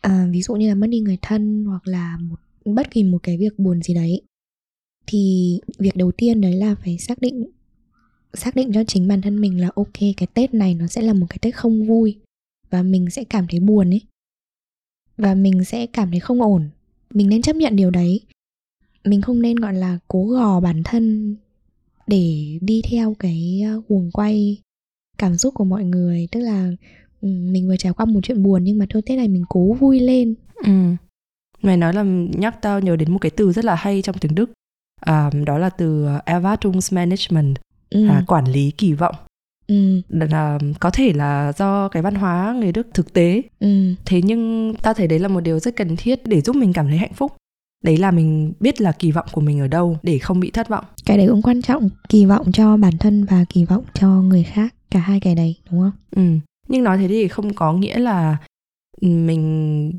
à, 0.00 0.28
ví 0.30 0.42
dụ 0.42 0.54
như 0.54 0.68
là 0.68 0.74
mất 0.74 0.86
đi 0.86 1.00
người 1.00 1.18
thân 1.22 1.64
hoặc 1.64 1.86
là 1.86 2.16
một 2.16 2.36
bất 2.64 2.90
kỳ 2.90 3.04
một 3.04 3.18
cái 3.22 3.38
việc 3.38 3.58
buồn 3.58 3.82
gì 3.82 3.94
đấy 3.94 4.22
thì 5.06 5.60
việc 5.78 5.96
đầu 5.96 6.12
tiên 6.12 6.40
đấy 6.40 6.52
là 6.52 6.74
phải 6.74 6.98
xác 6.98 7.20
định 7.20 7.50
xác 8.34 8.56
định 8.56 8.72
cho 8.72 8.84
chính 8.84 9.08
bản 9.08 9.22
thân 9.22 9.40
mình 9.40 9.60
là 9.60 9.70
ok 9.74 9.98
cái 10.16 10.26
tết 10.34 10.54
này 10.54 10.74
nó 10.74 10.86
sẽ 10.86 11.02
là 11.02 11.12
một 11.12 11.26
cái 11.28 11.38
tết 11.40 11.56
không 11.56 11.86
vui 11.86 12.16
và 12.70 12.82
mình 12.82 13.10
sẽ 13.10 13.24
cảm 13.24 13.46
thấy 13.50 13.60
buồn 13.60 13.90
ấy. 13.90 14.00
Và 15.16 15.34
mình 15.34 15.64
sẽ 15.64 15.86
cảm 15.86 16.10
thấy 16.10 16.20
không 16.20 16.42
ổn. 16.42 16.68
Mình 17.10 17.28
nên 17.28 17.42
chấp 17.42 17.56
nhận 17.56 17.76
điều 17.76 17.90
đấy. 17.90 18.20
Mình 19.04 19.22
không 19.22 19.42
nên 19.42 19.56
gọi 19.56 19.74
là 19.74 19.98
cố 20.08 20.26
gò 20.26 20.60
bản 20.60 20.82
thân 20.84 21.36
để 22.06 22.58
đi 22.60 22.82
theo 22.90 23.14
cái 23.18 23.62
uh, 23.76 23.88
guồng 23.88 24.10
quay 24.12 24.58
cảm 25.18 25.36
xúc 25.36 25.54
của 25.54 25.64
mọi 25.64 25.84
người 25.84 26.28
tức 26.32 26.40
là 26.40 26.70
ừ, 27.20 27.28
mình 27.28 27.68
vừa 27.68 27.76
trải 27.76 27.92
qua 27.92 28.06
một 28.06 28.20
chuyện 28.22 28.42
buồn 28.42 28.64
nhưng 28.64 28.78
mà 28.78 28.86
thôi 28.90 29.02
tết 29.06 29.18
này 29.18 29.28
mình 29.28 29.44
cố 29.48 29.72
vui 29.72 30.00
lên 30.00 30.34
ừ. 30.64 30.72
Mày 31.62 31.76
nói 31.76 31.92
là 31.92 32.02
nhắc 32.38 32.62
tao 32.62 32.80
nhớ 32.80 32.96
đến 32.96 33.12
một 33.12 33.18
cái 33.18 33.30
từ 33.30 33.52
rất 33.52 33.64
là 33.64 33.74
hay 33.74 34.02
trong 34.02 34.18
tiếng 34.18 34.34
Đức. 34.34 34.50
À, 35.00 35.30
đó 35.46 35.58
là 35.58 35.70
từ 35.70 36.06
Erwartungsmanagement, 36.26 37.54
ừ. 37.90 38.04
là 38.04 38.24
quản 38.26 38.44
lý 38.44 38.70
kỳ 38.70 38.92
vọng. 38.92 39.14
ừ 39.66 40.00
Là 40.08 40.58
có 40.80 40.90
thể 40.90 41.12
là 41.12 41.52
do 41.52 41.88
cái 41.88 42.02
văn 42.02 42.14
hóa 42.14 42.56
người 42.58 42.72
Đức 42.72 42.86
thực 42.94 43.12
tế 43.12 43.42
ừ 43.60 43.94
thế 44.04 44.20
nhưng 44.24 44.74
ta 44.82 44.92
thấy 44.92 45.06
đấy 45.06 45.18
là 45.18 45.28
một 45.28 45.40
điều 45.40 45.58
rất 45.58 45.76
cần 45.76 45.96
thiết 45.96 46.26
để 46.26 46.40
giúp 46.40 46.56
mình 46.56 46.72
cảm 46.72 46.88
thấy 46.88 46.98
hạnh 46.98 47.14
phúc 47.14 47.32
đấy 47.82 47.96
là 47.96 48.10
mình 48.10 48.52
biết 48.60 48.80
là 48.80 48.92
kỳ 48.92 49.12
vọng 49.12 49.26
của 49.32 49.40
mình 49.40 49.60
ở 49.60 49.66
đâu 49.66 49.98
để 50.02 50.18
không 50.18 50.40
bị 50.40 50.50
thất 50.50 50.68
vọng. 50.68 50.84
Cái 51.04 51.16
đấy 51.16 51.26
cũng 51.30 51.42
quan 51.42 51.62
trọng 51.62 51.88
kỳ 52.08 52.26
vọng 52.26 52.52
cho 52.52 52.76
bản 52.76 52.98
thân 52.98 53.24
và 53.24 53.44
kỳ 53.48 53.64
vọng 53.64 53.84
cho 53.94 54.08
người 54.08 54.42
khác 54.42 54.74
cả 54.90 55.00
hai 55.00 55.20
cái 55.20 55.34
đấy 55.34 55.56
đúng 55.70 55.80
không? 55.80 55.92
Ừ. 56.16 56.22
nhưng 56.68 56.84
nói 56.84 56.98
thế 56.98 57.08
thì 57.08 57.28
không 57.28 57.54
có 57.54 57.72
nghĩa 57.72 57.98
là 57.98 58.36
mình 59.00 59.92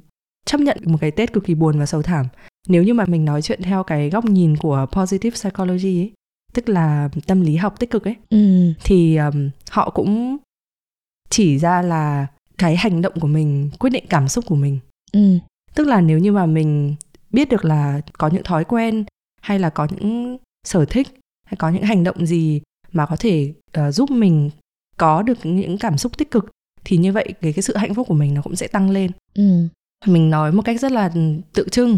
chấp 0.45 0.61
nhận 0.61 0.77
một 0.85 0.97
cái 1.01 1.11
tết 1.11 1.33
cực 1.33 1.45
kỳ 1.45 1.55
buồn 1.55 1.79
và 1.79 1.85
sầu 1.85 2.01
thảm. 2.01 2.25
Nếu 2.67 2.83
như 2.83 2.93
mà 2.93 3.05
mình 3.05 3.25
nói 3.25 3.41
chuyện 3.41 3.61
theo 3.61 3.83
cái 3.83 4.09
góc 4.09 4.25
nhìn 4.25 4.57
của 4.57 4.85
positive 4.91 5.35
psychology 5.35 5.99
ấy 5.99 6.11
tức 6.53 6.69
là 6.69 7.09
tâm 7.27 7.41
lý 7.41 7.55
học 7.55 7.79
tích 7.79 7.89
cực 7.89 8.07
ấy 8.07 8.15
ừ. 8.29 8.73
thì 8.83 9.17
um, 9.17 9.49
họ 9.69 9.89
cũng 9.89 10.37
chỉ 11.29 11.57
ra 11.57 11.81
là 11.81 12.27
cái 12.57 12.75
hành 12.75 13.01
động 13.01 13.13
của 13.19 13.27
mình 13.27 13.69
quyết 13.79 13.89
định 13.89 14.05
cảm 14.09 14.27
xúc 14.27 14.45
của 14.47 14.55
mình. 14.55 14.79
Ừ. 15.11 15.37
Tức 15.75 15.87
là 15.87 16.01
nếu 16.01 16.19
như 16.19 16.31
mà 16.31 16.45
mình 16.45 16.95
biết 17.33 17.49
được 17.49 17.65
là 17.65 18.01
có 18.17 18.27
những 18.27 18.43
thói 18.43 18.65
quen 18.65 19.03
hay 19.41 19.59
là 19.59 19.69
có 19.69 19.87
những 19.91 20.37
sở 20.67 20.85
thích 20.85 21.07
hay 21.45 21.55
có 21.57 21.69
những 21.69 21.83
hành 21.83 22.03
động 22.03 22.25
gì 22.25 22.61
mà 22.91 23.05
có 23.05 23.15
thể 23.15 23.53
uh, 23.77 23.93
giúp 23.93 24.11
mình 24.11 24.49
có 24.97 25.21
được 25.21 25.37
những 25.45 25.77
cảm 25.77 25.97
xúc 25.97 26.17
tích 26.17 26.31
cực 26.31 26.51
thì 26.85 26.97
như 26.97 27.11
vậy 27.11 27.33
cái 27.41 27.53
cái 27.53 27.63
sự 27.63 27.77
hạnh 27.77 27.93
phúc 27.93 28.07
của 28.07 28.13
mình 28.13 28.33
nó 28.33 28.41
cũng 28.41 28.55
sẽ 28.55 28.67
tăng 28.67 28.89
lên 28.89 29.11
ừ. 29.33 29.67
mình 30.05 30.29
nói 30.29 30.51
một 30.51 30.61
cách 30.65 30.79
rất 30.79 30.91
là 30.91 31.11
tự 31.53 31.67
trưng 31.71 31.97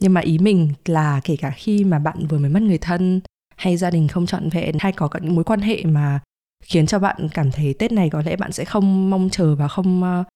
nhưng 0.00 0.14
mà 0.14 0.20
ý 0.20 0.38
mình 0.38 0.72
là 0.84 1.20
kể 1.24 1.36
cả 1.36 1.50
khi 1.50 1.84
mà 1.84 1.98
bạn 1.98 2.26
vừa 2.26 2.38
mới 2.38 2.50
mất 2.50 2.62
người 2.62 2.78
thân 2.78 3.20
hay 3.56 3.76
gia 3.76 3.90
đình 3.90 4.08
không 4.08 4.26
trọn 4.26 4.48
vẹn 4.48 4.76
hay 4.78 4.92
có 4.92 5.08
những 5.22 5.34
mối 5.34 5.44
quan 5.44 5.60
hệ 5.60 5.84
mà 5.84 6.20
khiến 6.64 6.86
cho 6.86 6.98
bạn 6.98 7.28
cảm 7.34 7.50
thấy 7.50 7.74
tết 7.74 7.92
này 7.92 8.10
có 8.10 8.22
lẽ 8.22 8.36
bạn 8.36 8.52
sẽ 8.52 8.64
không 8.64 9.10
mong 9.10 9.28
chờ 9.32 9.54
và 9.54 9.68
không 9.68 10.02
uh, 10.20 10.26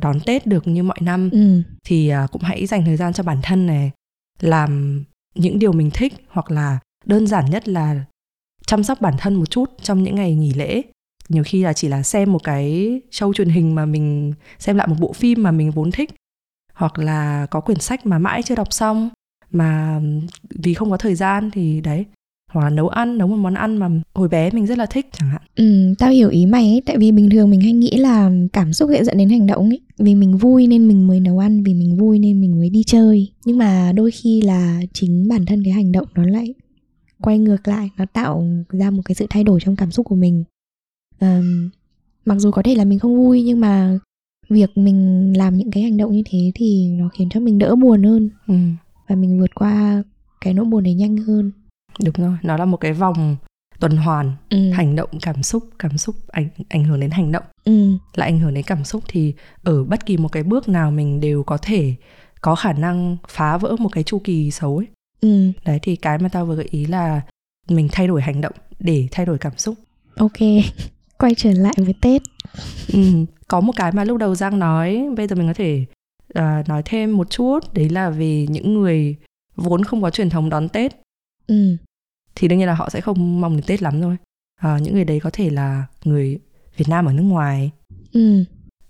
đón 0.00 0.20
tết 0.26 0.46
được 0.46 0.68
như 0.68 0.82
mọi 0.82 0.98
năm 1.00 1.30
ừ. 1.30 1.62
thì 1.84 2.12
uh, 2.24 2.30
cũng 2.30 2.42
hãy 2.42 2.66
dành 2.66 2.84
thời 2.84 2.96
gian 2.96 3.12
cho 3.12 3.22
bản 3.22 3.38
thân 3.42 3.66
này 3.66 3.90
làm 4.40 5.04
những 5.34 5.58
điều 5.58 5.72
mình 5.72 5.90
thích 5.94 6.12
hoặc 6.28 6.50
là 6.50 6.78
đơn 7.04 7.26
giản 7.26 7.50
nhất 7.50 7.68
là 7.68 8.04
chăm 8.66 8.84
sóc 8.84 9.00
bản 9.00 9.14
thân 9.18 9.34
một 9.34 9.50
chút 9.50 9.70
trong 9.82 10.02
những 10.02 10.14
ngày 10.14 10.34
nghỉ 10.34 10.52
lễ 10.52 10.82
nhiều 11.28 11.42
khi 11.46 11.62
là 11.62 11.72
chỉ 11.72 11.88
là 11.88 12.02
xem 12.02 12.32
một 12.32 12.44
cái 12.44 13.00
show 13.10 13.32
truyền 13.32 13.48
hình 13.48 13.74
mà 13.74 13.86
mình 13.86 14.34
xem 14.58 14.76
lại 14.76 14.86
một 14.86 14.96
bộ 15.00 15.12
phim 15.12 15.42
mà 15.42 15.50
mình 15.50 15.70
vốn 15.70 15.90
thích 15.90 16.10
hoặc 16.74 16.98
là 16.98 17.46
có 17.50 17.60
quyển 17.60 17.80
sách 17.80 18.06
mà 18.06 18.18
mãi 18.18 18.42
chưa 18.42 18.54
đọc 18.54 18.72
xong 18.72 19.10
mà 19.50 20.00
vì 20.50 20.74
không 20.74 20.90
có 20.90 20.96
thời 20.96 21.14
gian 21.14 21.50
thì 21.50 21.80
đấy 21.80 22.06
hoặc 22.48 22.64
là 22.64 22.70
nấu 22.70 22.88
ăn 22.88 23.18
nấu 23.18 23.28
một 23.28 23.36
món 23.36 23.54
ăn 23.54 23.76
mà 23.76 23.88
hồi 24.14 24.28
bé 24.28 24.50
mình 24.50 24.66
rất 24.66 24.78
là 24.78 24.86
thích 24.86 25.06
chẳng 25.18 25.28
hạn. 25.28 25.42
Ừ 25.56 25.94
tao 25.98 26.10
hiểu 26.10 26.28
ý 26.28 26.46
mày 26.46 26.64
ấy 26.64 26.82
tại 26.86 26.96
vì 26.98 27.12
bình 27.12 27.30
thường 27.30 27.50
mình 27.50 27.60
hay 27.60 27.72
nghĩ 27.72 27.90
là 27.96 28.30
cảm 28.52 28.72
xúc 28.72 28.90
sẽ 28.92 29.04
dẫn 29.04 29.18
đến 29.18 29.28
hành 29.28 29.46
động 29.46 29.68
ấy. 29.68 29.80
Vì 29.98 30.14
mình 30.14 30.36
vui 30.36 30.66
nên 30.66 30.88
mình 30.88 31.06
mới 31.06 31.20
nấu 31.20 31.38
ăn 31.38 31.62
vì 31.62 31.74
mình 31.74 31.96
vui 31.96 32.18
nên 32.18 32.40
mình 32.40 32.58
mới 32.58 32.70
đi 32.70 32.82
chơi. 32.86 33.32
Nhưng 33.44 33.58
mà 33.58 33.92
đôi 33.92 34.10
khi 34.10 34.42
là 34.42 34.80
chính 34.92 35.28
bản 35.28 35.46
thân 35.46 35.64
cái 35.64 35.72
hành 35.72 35.92
động 35.92 36.06
nó 36.14 36.26
lại 36.26 36.54
quay 37.20 37.38
ngược 37.38 37.68
lại 37.68 37.90
nó 37.96 38.04
tạo 38.12 38.48
ra 38.68 38.90
một 38.90 39.02
cái 39.04 39.14
sự 39.14 39.26
thay 39.30 39.44
đổi 39.44 39.60
trong 39.64 39.76
cảm 39.76 39.90
xúc 39.90 40.06
của 40.06 40.16
mình. 40.16 40.44
Um, 41.20 41.70
mặc 42.24 42.34
dù 42.38 42.50
có 42.50 42.62
thể 42.62 42.74
là 42.74 42.84
mình 42.84 42.98
không 42.98 43.16
vui 43.16 43.42
nhưng 43.42 43.60
mà 43.60 43.98
việc 44.48 44.78
mình 44.78 45.32
làm 45.36 45.56
những 45.56 45.70
cái 45.70 45.82
hành 45.82 45.96
động 45.96 46.12
như 46.12 46.22
thế 46.30 46.52
thì 46.54 46.88
nó 46.88 47.08
khiến 47.08 47.28
cho 47.30 47.40
mình 47.40 47.58
đỡ 47.58 47.74
buồn 47.74 48.02
hơn. 48.02 48.30
Ừ. 48.46 48.54
và 49.08 49.16
mình 49.16 49.40
vượt 49.40 49.54
qua 49.54 50.02
cái 50.40 50.54
nỗi 50.54 50.64
buồn 50.64 50.84
đấy 50.84 50.94
nhanh 50.94 51.16
hơn 51.16 51.52
đúng 52.04 52.14
rồi 52.18 52.36
nó 52.42 52.56
là 52.56 52.64
một 52.64 52.76
cái 52.76 52.92
vòng 52.92 53.36
tuần 53.80 53.96
hoàn 53.96 54.32
ừ. 54.50 54.70
hành 54.70 54.96
động 54.96 55.10
cảm 55.22 55.42
xúc 55.42 55.68
cảm 55.78 55.98
xúc 55.98 56.16
ảnh 56.28 56.48
ảnh 56.68 56.84
hưởng 56.84 57.00
đến 57.00 57.10
hành 57.10 57.32
động 57.32 57.44
ừ. 57.64 57.90
lại 58.14 58.28
ảnh 58.28 58.38
hưởng 58.38 58.54
đến 58.54 58.64
cảm 58.64 58.84
xúc 58.84 59.02
thì 59.08 59.34
ở 59.62 59.84
bất 59.84 60.06
kỳ 60.06 60.16
một 60.16 60.32
cái 60.32 60.42
bước 60.42 60.68
nào 60.68 60.90
mình 60.90 61.20
đều 61.20 61.42
có 61.42 61.56
thể 61.56 61.94
có 62.40 62.54
khả 62.54 62.72
năng 62.72 63.16
phá 63.28 63.58
vỡ 63.58 63.76
một 63.78 63.88
cái 63.92 64.04
chu 64.04 64.18
kỳ 64.24 64.50
xấu 64.50 64.76
ấy 64.76 64.86
ừ. 65.20 65.52
đấy 65.64 65.78
thì 65.82 65.96
cái 65.96 66.18
mà 66.18 66.28
tao 66.28 66.46
vừa 66.46 66.54
gợi 66.54 66.68
ý 66.70 66.86
là 66.86 67.20
mình 67.68 67.88
thay 67.92 68.06
đổi 68.06 68.22
hành 68.22 68.40
động 68.40 68.54
để 68.80 69.08
thay 69.10 69.26
đổi 69.26 69.38
cảm 69.38 69.58
xúc 69.58 69.74
ok 70.16 70.38
quay 71.18 71.34
trở 71.34 71.52
lại 71.52 71.74
với 71.76 71.94
tết 72.00 72.22
ừ. 72.92 73.24
có 73.48 73.60
một 73.60 73.72
cái 73.76 73.92
mà 73.92 74.04
lúc 74.04 74.18
đầu 74.18 74.34
giang 74.34 74.58
nói 74.58 75.08
bây 75.16 75.26
giờ 75.26 75.36
mình 75.36 75.46
có 75.46 75.54
thể 75.54 75.84
uh, 76.38 76.68
nói 76.68 76.82
thêm 76.84 77.16
một 77.16 77.30
chút 77.30 77.74
đấy 77.74 77.88
là 77.88 78.10
về 78.10 78.46
những 78.50 78.74
người 78.74 79.16
vốn 79.56 79.84
không 79.84 80.02
có 80.02 80.10
truyền 80.10 80.30
thống 80.30 80.50
đón 80.50 80.68
tết 80.68 80.92
ừ. 81.46 81.76
Thì 82.34 82.48
đương 82.48 82.58
nhiên 82.58 82.66
là 82.66 82.74
họ 82.74 82.90
sẽ 82.90 83.00
không 83.00 83.40
mong 83.40 83.56
đến 83.56 83.64
tết 83.66 83.82
lắm 83.82 84.00
thôi 84.00 84.16
à, 84.60 84.78
những 84.82 84.94
người 84.94 85.04
đấy 85.04 85.20
có 85.20 85.30
thể 85.32 85.50
là 85.50 85.86
người 86.04 86.38
việt 86.76 86.88
nam 86.88 87.06
ở 87.06 87.12
nước 87.12 87.22
ngoài 87.22 87.70
ừ. 88.12 88.44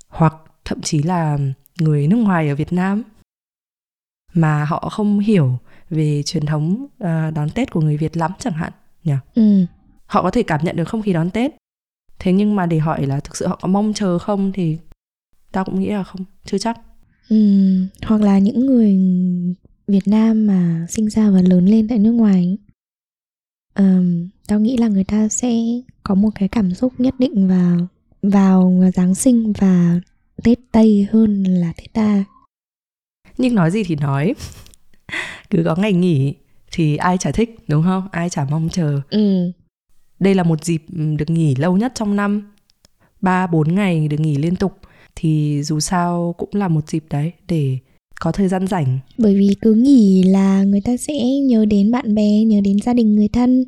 hoặc 0.08 0.34
thậm 0.64 0.80
chí 0.80 1.02
là 1.02 1.38
người 1.80 2.06
nước 2.06 2.16
ngoài 2.16 2.48
ở 2.48 2.54
việt 2.54 2.72
nam 2.72 3.02
mà 4.34 4.64
họ 4.64 4.88
không 4.88 5.18
hiểu 5.18 5.58
về 5.90 6.22
truyền 6.22 6.46
thống 6.46 6.84
uh, 6.84 7.34
đón 7.34 7.50
tết 7.54 7.70
của 7.70 7.80
người 7.80 7.96
việt 7.96 8.16
lắm 8.16 8.32
chẳng 8.38 8.52
hạn 8.52 8.72
nhỉ 9.04 9.14
ừ. 9.34 9.64
họ 10.06 10.22
có 10.22 10.30
thể 10.30 10.42
cảm 10.42 10.60
nhận 10.64 10.76
được 10.76 10.88
không 10.88 11.02
khí 11.02 11.12
đón 11.12 11.30
tết 11.30 11.52
thế 12.18 12.32
nhưng 12.32 12.56
mà 12.56 12.66
để 12.66 12.78
hỏi 12.78 13.06
là 13.06 13.20
thực 13.20 13.36
sự 13.36 13.46
họ 13.46 13.58
có 13.62 13.68
mong 13.68 13.92
chờ 13.92 14.18
không 14.18 14.52
thì 14.52 14.78
tao 15.52 15.64
cũng 15.64 15.80
nghĩ 15.80 15.88
là 15.90 16.02
không 16.04 16.24
chưa 16.44 16.58
chắc 16.58 16.80
ừ. 17.28 17.36
hoặc 18.06 18.20
là 18.20 18.38
những 18.38 18.66
người 18.66 18.98
Việt 19.88 20.08
Nam 20.08 20.46
mà 20.46 20.86
sinh 20.90 21.10
ra 21.10 21.30
và 21.30 21.42
lớn 21.42 21.66
lên 21.66 21.88
tại 21.88 21.98
nước 21.98 22.12
ngoài 22.12 22.58
um, 23.74 24.28
tao 24.46 24.60
nghĩ 24.60 24.76
là 24.76 24.88
người 24.88 25.04
ta 25.04 25.28
sẽ 25.28 25.52
có 26.02 26.14
một 26.14 26.30
cái 26.34 26.48
cảm 26.48 26.74
xúc 26.74 26.92
nhất 26.98 27.14
định 27.18 27.48
vào 27.48 27.86
vào 28.22 28.82
Giáng 28.94 29.14
sinh 29.14 29.52
và 29.52 30.00
Tết 30.44 30.58
Tây 30.72 31.06
hơn 31.12 31.44
là 31.44 31.72
Tết 31.76 31.92
ta 31.92 32.24
nhưng 33.38 33.54
nói 33.54 33.70
gì 33.70 33.84
thì 33.84 33.96
nói. 33.96 34.34
Cứ 35.50 35.62
có 35.64 35.76
ngày 35.76 35.92
nghỉ 35.92 36.34
thì 36.72 36.96
ai 36.96 37.18
chả 37.18 37.30
thích 37.30 37.56
đúng 37.68 37.82
không? 37.82 38.08
Ai 38.12 38.30
chả 38.30 38.44
mong 38.50 38.68
chờ. 38.68 39.00
Ừ. 39.10 39.52
đây 40.20 40.34
là 40.34 40.42
một 40.42 40.64
dịp 40.64 40.82
được 40.88 41.30
nghỉ 41.30 41.54
lâu 41.54 41.76
nhất 41.76 41.92
trong 41.94 42.16
năm. 42.16 42.52
Ba 43.20 43.46
bốn 43.46 43.74
ngày 43.74 44.08
được 44.08 44.20
nghỉ 44.20 44.36
liên 44.36 44.56
tục. 44.56 44.78
Thì 45.14 45.62
dù 45.62 45.80
sao 45.80 46.34
cũng 46.38 46.50
là 46.52 46.68
một 46.68 46.88
dịp 46.88 47.04
đấy 47.10 47.32
để 47.48 47.78
có 48.20 48.32
thời 48.32 48.48
gian 48.48 48.66
rảnh? 48.66 48.98
Bởi 49.18 49.34
vì 49.34 49.48
cứ 49.60 49.74
nghỉ 49.74 50.22
là 50.22 50.64
người 50.64 50.80
ta 50.80 50.96
sẽ 50.96 51.14
nhớ 51.40 51.64
đến 51.64 51.90
bạn 51.90 52.14
bè 52.14 52.44
nhớ 52.44 52.60
đến 52.64 52.76
gia 52.84 52.94
đình 52.94 53.14
người 53.14 53.28
thân 53.28 53.64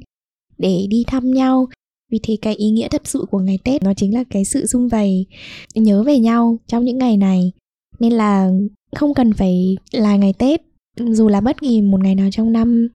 để 0.59 0.87
đi 0.91 1.05
thăm 1.07 1.31
nhau. 1.31 1.69
Vì 2.13 2.21
thế 2.23 2.37
cái 2.43 2.55
ý 2.55 2.71
nghĩa 2.71 2.89
thật 2.89 3.03
sự 3.05 3.25
của 3.31 3.39
ngày 3.39 3.59
tết 3.65 3.83
nó 3.83 3.95
chính 3.95 4.15
là 4.15 4.25
cái 4.31 4.45
sự 4.45 4.67
sum 4.67 4.89
vầy 4.89 5.27
nhớ 5.75 6.03
về 6.03 6.19
nhau 6.19 6.59
trong 6.67 6.85
những 6.85 6.99
ngày 6.99 7.17
này. 7.17 7.53
Nên 8.01 8.13
là 8.13 8.51
không 8.97 9.15
cần 9.15 9.33
phải 9.33 9.77
là 9.93 10.17
ngày 10.17 10.33
tết 10.33 10.61
dù 10.97 11.29
là 11.29 11.41
bất 11.41 11.61
kỳ 11.61 11.83
một 11.83 12.01
ngày 12.03 12.15
nào 12.15 12.29
trong 12.33 12.53
năm 12.53 12.89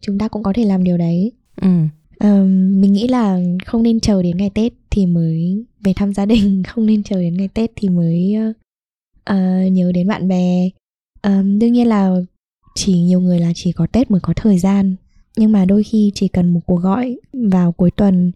chúng 0.00 0.18
ta 0.18 0.28
cũng 0.28 0.42
có 0.42 0.52
thể 0.52 0.64
làm 0.64 0.84
điều 0.84 0.98
đấy. 0.98 1.32
Ừ. 1.60 1.68
um, 2.20 2.80
mình 2.80 2.92
nghĩ 2.92 3.08
là 3.08 3.40
không 3.66 3.82
nên 3.82 4.00
chờ 4.00 4.22
đến 4.22 4.36
ngày 4.36 4.50
tết 4.54 4.72
thì 4.90 5.06
mới 5.06 5.64
về 5.80 5.92
thăm 5.96 6.14
gia 6.14 6.26
đình 6.26 6.62
không 6.66 6.86
nên 6.86 7.02
chờ 7.02 7.20
đến 7.20 7.36
ngày 7.36 7.48
tết 7.48 7.70
thì 7.76 7.88
mới 7.88 8.34
uh, 9.30 9.72
nhớ 9.72 9.92
đến 9.94 10.08
bạn 10.08 10.28
bè 10.28 10.68
um, 11.22 11.58
đương 11.58 11.72
nhiên 11.72 11.86
là 11.86 12.16
chỉ 12.74 13.00
nhiều 13.00 13.20
người 13.20 13.38
là 13.38 13.52
chỉ 13.54 13.72
có 13.72 13.86
tết 13.86 14.10
mới 14.10 14.20
có 14.20 14.32
thời 14.36 14.58
gian. 14.58 14.94
Nhưng 15.36 15.52
mà 15.52 15.64
đôi 15.64 15.82
khi 15.82 16.12
chỉ 16.14 16.28
cần 16.28 16.48
một 16.54 16.60
cuộc 16.66 16.76
gọi 16.76 17.16
vào 17.32 17.72
cuối 17.72 17.90
tuần 17.90 18.32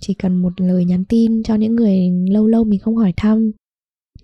chỉ 0.00 0.14
cần 0.14 0.42
một 0.42 0.60
lời 0.60 0.84
nhắn 0.84 1.04
tin 1.04 1.42
cho 1.42 1.54
những 1.54 1.76
người 1.76 2.10
lâu 2.30 2.46
lâu 2.46 2.64
mình 2.64 2.80
không 2.80 2.96
hỏi 2.96 3.12
thăm 3.16 3.52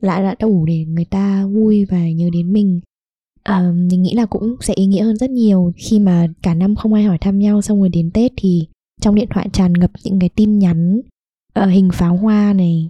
lại 0.00 0.22
đã 0.22 0.34
đủ 0.40 0.64
để 0.66 0.84
người 0.84 1.04
ta 1.04 1.46
vui 1.46 1.84
và 1.84 2.11
nhớ 2.11 2.30
đến 2.32 2.52
mình. 2.52 2.80
À, 3.42 3.72
mình 3.90 4.02
nghĩ 4.02 4.14
là 4.14 4.26
cũng 4.26 4.56
sẽ 4.61 4.75
ý 4.75 4.87
nghĩa 4.87 5.02
hơn 5.02 5.16
rất 5.16 5.30
nhiều. 5.30 5.72
Khi 5.76 5.99
mà 5.99 6.28
cả 6.42 6.54
năm 6.54 6.75
không 6.75 6.94
ai 6.94 7.04
hỏi 7.04 7.18
thăm 7.18 7.38
nhau 7.38 7.62
xong 7.62 7.78
rồi 7.78 7.88
đến 7.88 8.11
tết 8.14 8.32
thì 8.37 8.66
trong 9.00 9.14
điện 9.14 9.28
thoại 9.30 9.49
tràn 9.52 9.72
ngập 9.72 9.90
những 10.04 10.18
cái 10.18 10.28
tin 10.28 10.58
nhắn 10.58 11.00
uh, 11.61 11.68
hình 11.68 11.90
pháo 11.92 12.16
hoa 12.16 12.52
này 12.52 12.88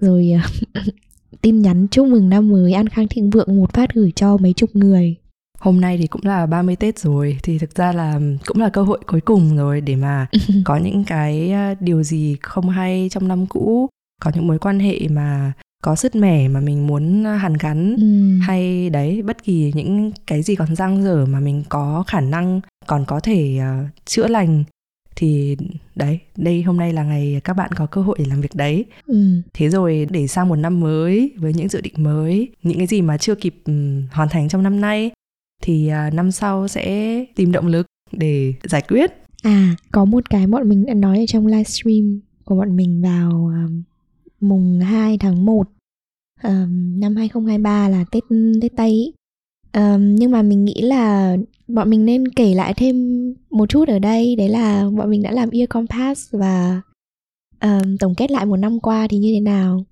rồi 0.00 0.32
uh, 0.36 0.84
tin 1.42 1.62
nhắn 1.62 1.86
chúc 1.90 2.06
mừng 2.06 2.28
năm 2.28 2.50
mới 2.50 2.72
an 2.72 2.88
khang 2.88 3.08
thịnh 3.08 3.30
vượng 3.30 3.56
một 3.56 3.72
phát 3.72 3.94
gửi 3.94 4.12
cho 4.16 4.36
mấy 4.36 4.52
chục 4.52 4.70
người 4.72 5.16
hôm 5.58 5.80
nay 5.80 5.98
thì 5.98 6.06
cũng 6.06 6.22
là 6.24 6.46
30 6.46 6.76
Tết 6.76 6.98
rồi 6.98 7.38
thì 7.42 7.58
thực 7.58 7.74
ra 7.74 7.92
là 7.92 8.20
cũng 8.46 8.60
là 8.60 8.68
cơ 8.68 8.82
hội 8.82 8.98
cuối 9.06 9.20
cùng 9.20 9.56
rồi 9.56 9.80
để 9.80 9.96
mà 9.96 10.26
có 10.64 10.76
những 10.76 11.04
cái 11.04 11.52
điều 11.80 12.02
gì 12.02 12.36
không 12.42 12.68
hay 12.68 13.08
trong 13.10 13.28
năm 13.28 13.46
cũ 13.46 13.88
có 14.22 14.30
những 14.34 14.46
mối 14.46 14.58
quan 14.58 14.80
hệ 14.80 15.08
mà 15.10 15.52
có 15.82 15.96
sứt 15.96 16.16
mẻ 16.16 16.48
mà 16.48 16.60
mình 16.60 16.86
muốn 16.86 17.24
hàn 17.24 17.54
gắn 17.54 17.96
ừ. 17.96 18.38
hay 18.46 18.90
đấy 18.90 19.22
bất 19.22 19.44
kỳ 19.44 19.72
những 19.74 20.12
cái 20.26 20.42
gì 20.42 20.56
còn 20.56 20.76
răng 20.76 21.04
dở 21.04 21.26
mà 21.26 21.40
mình 21.40 21.64
có 21.68 22.04
khả 22.06 22.20
năng 22.20 22.60
còn 22.86 23.04
có 23.04 23.20
thể 23.20 23.60
uh, 23.60 23.90
chữa 24.04 24.28
lành 24.28 24.64
thì 25.18 25.56
đấy 25.94 26.18
đây 26.36 26.62
hôm 26.62 26.76
nay 26.76 26.92
là 26.92 27.02
ngày 27.02 27.40
các 27.44 27.54
bạn 27.54 27.70
có 27.76 27.86
cơ 27.86 28.02
hội 28.02 28.16
để 28.18 28.24
làm 28.28 28.40
việc 28.40 28.54
đấy. 28.54 28.84
Ừ. 29.06 29.42
thế 29.54 29.68
rồi 29.68 30.06
để 30.10 30.26
sang 30.26 30.48
một 30.48 30.56
năm 30.56 30.80
mới 30.80 31.32
với 31.36 31.52
những 31.54 31.68
dự 31.68 31.80
định 31.80 31.94
mới 31.96 32.48
những 32.62 32.78
cái 32.78 32.86
gì 32.86 33.02
mà 33.02 33.18
chưa 33.18 33.34
kịp 33.34 33.54
um, 33.64 34.06
hoàn 34.10 34.28
thành 34.28 34.48
trong 34.48 34.62
năm 34.62 34.80
nay 34.80 35.10
thì 35.62 35.90
uh, 36.08 36.14
năm 36.14 36.32
sau 36.32 36.68
sẽ 36.68 37.24
tìm 37.34 37.52
động 37.52 37.66
lực 37.66 37.86
để 38.12 38.54
giải 38.62 38.82
quyết. 38.88 39.10
À 39.42 39.76
có 39.92 40.04
một 40.04 40.30
cái 40.30 40.46
bọn 40.46 40.68
mình 40.68 40.86
đã 40.86 40.94
nói 40.94 41.18
ở 41.18 41.24
trong 41.28 41.46
livestream 41.46 42.20
của 42.44 42.56
bọn 42.56 42.76
mình 42.76 43.02
vào 43.02 43.30
um, 43.30 43.82
mùng 44.40 44.80
2 44.80 45.18
tháng 45.18 45.44
1 45.44 45.68
um, 46.42 47.00
năm 47.00 47.16
2023 47.16 47.88
là 47.88 48.04
Tết 48.10 48.24
Tết 48.62 48.72
Tây 48.76 49.12
Um, 49.72 50.14
nhưng 50.14 50.30
mà 50.30 50.42
mình 50.42 50.64
nghĩ 50.64 50.82
là 50.82 51.36
bọn 51.68 51.90
mình 51.90 52.04
nên 52.04 52.28
kể 52.28 52.54
lại 52.54 52.74
thêm 52.74 52.96
một 53.50 53.68
chút 53.68 53.88
ở 53.88 53.98
đây. 53.98 54.36
Đấy 54.36 54.48
là 54.48 54.88
bọn 54.96 55.10
mình 55.10 55.22
đã 55.22 55.30
làm 55.30 55.50
ear 55.50 55.68
compass 55.68 56.34
và 56.34 56.80
um, 57.60 57.96
tổng 57.96 58.14
kết 58.14 58.30
lại 58.30 58.46
một 58.46 58.56
năm 58.56 58.80
qua 58.80 59.06
thì 59.10 59.18
như 59.18 59.32
thế 59.34 59.40
nào? 59.40 59.84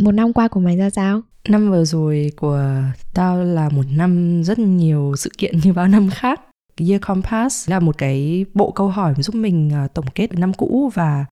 Một 0.00 0.12
năm 0.12 0.32
qua 0.32 0.48
của 0.48 0.60
mày 0.60 0.76
ra 0.76 0.90
sao? 0.90 1.22
Năm 1.48 1.70
vừa 1.70 1.84
rồi 1.84 2.32
của 2.36 2.82
tao 3.14 3.44
là 3.44 3.68
một 3.68 3.84
năm 3.92 4.42
rất 4.44 4.58
nhiều 4.58 5.14
sự 5.16 5.30
kiện 5.38 5.58
như 5.64 5.72
bao 5.72 5.88
năm 5.88 6.10
khác. 6.10 6.40
Year 6.88 7.02
Compass 7.02 7.70
là 7.70 7.80
một 7.80 7.98
cái 7.98 8.44
bộ 8.54 8.70
câu 8.70 8.88
hỏi 8.88 9.14
giúp 9.18 9.34
mình 9.34 9.70
ờ, 9.70 9.88
tổng 9.94 10.06
kết 10.14 10.34
năm 10.34 10.52
cũ 10.52 10.90
và 10.94 11.24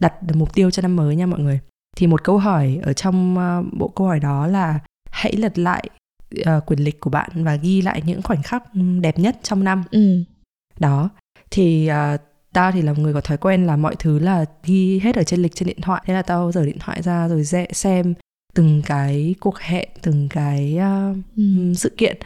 đặt 0.00 0.14
mục 0.34 0.54
tiêu 0.54 0.70
cho 0.70 0.82
năm 0.82 0.96
mới 0.96 1.16
nha 1.16 1.26
mọi 1.26 1.40
người. 1.40 1.60
Thì 1.96 2.06
một 2.06 2.24
câu 2.24 2.38
hỏi 2.38 2.80
ở 2.82 2.92
trong 2.92 3.38
ờ, 3.38 3.62
bộ 3.72 3.88
câu 3.88 4.06
hỏi 4.06 4.20
đó 4.20 4.46
là 4.46 4.78
hãy 5.10 5.32
lật 5.36 5.58
lại 5.58 5.90
uh, 6.40 6.66
quyển 6.66 6.78
lịch 6.78 7.00
của 7.00 7.10
bạn 7.10 7.30
và 7.34 7.56
ghi 7.56 7.82
lại 7.82 8.02
những 8.06 8.22
khoảnh 8.22 8.42
khắc 8.42 8.62
đẹp 9.00 9.18
nhất 9.18 9.36
trong 9.42 9.64
năm 9.64 9.84
ừ. 9.90 10.24
đó 10.78 11.10
thì 11.50 11.90
uh, 11.90 12.20
tao 12.52 12.72
thì 12.72 12.82
là 12.82 12.92
người 12.92 13.14
có 13.14 13.20
thói 13.20 13.36
quen 13.36 13.66
là 13.66 13.76
mọi 13.76 13.96
thứ 13.98 14.18
là 14.18 14.44
ghi 14.64 14.98
hết 14.98 15.16
ở 15.16 15.22
trên 15.22 15.42
lịch 15.42 15.54
trên 15.54 15.66
điện 15.66 15.80
thoại 15.82 16.02
thế 16.06 16.14
là 16.14 16.22
tao 16.22 16.52
giở 16.52 16.64
điện 16.64 16.78
thoại 16.78 17.02
ra 17.02 17.28
rồi 17.28 17.44
xem 17.72 18.14
từng 18.54 18.82
cái 18.86 19.34
cuộc 19.40 19.58
hẹn 19.58 19.88
từng 20.02 20.28
cái 20.28 20.78
uh, 20.78 21.16
ừ. 21.36 21.74
sự 21.76 21.94
kiện 21.96 22.16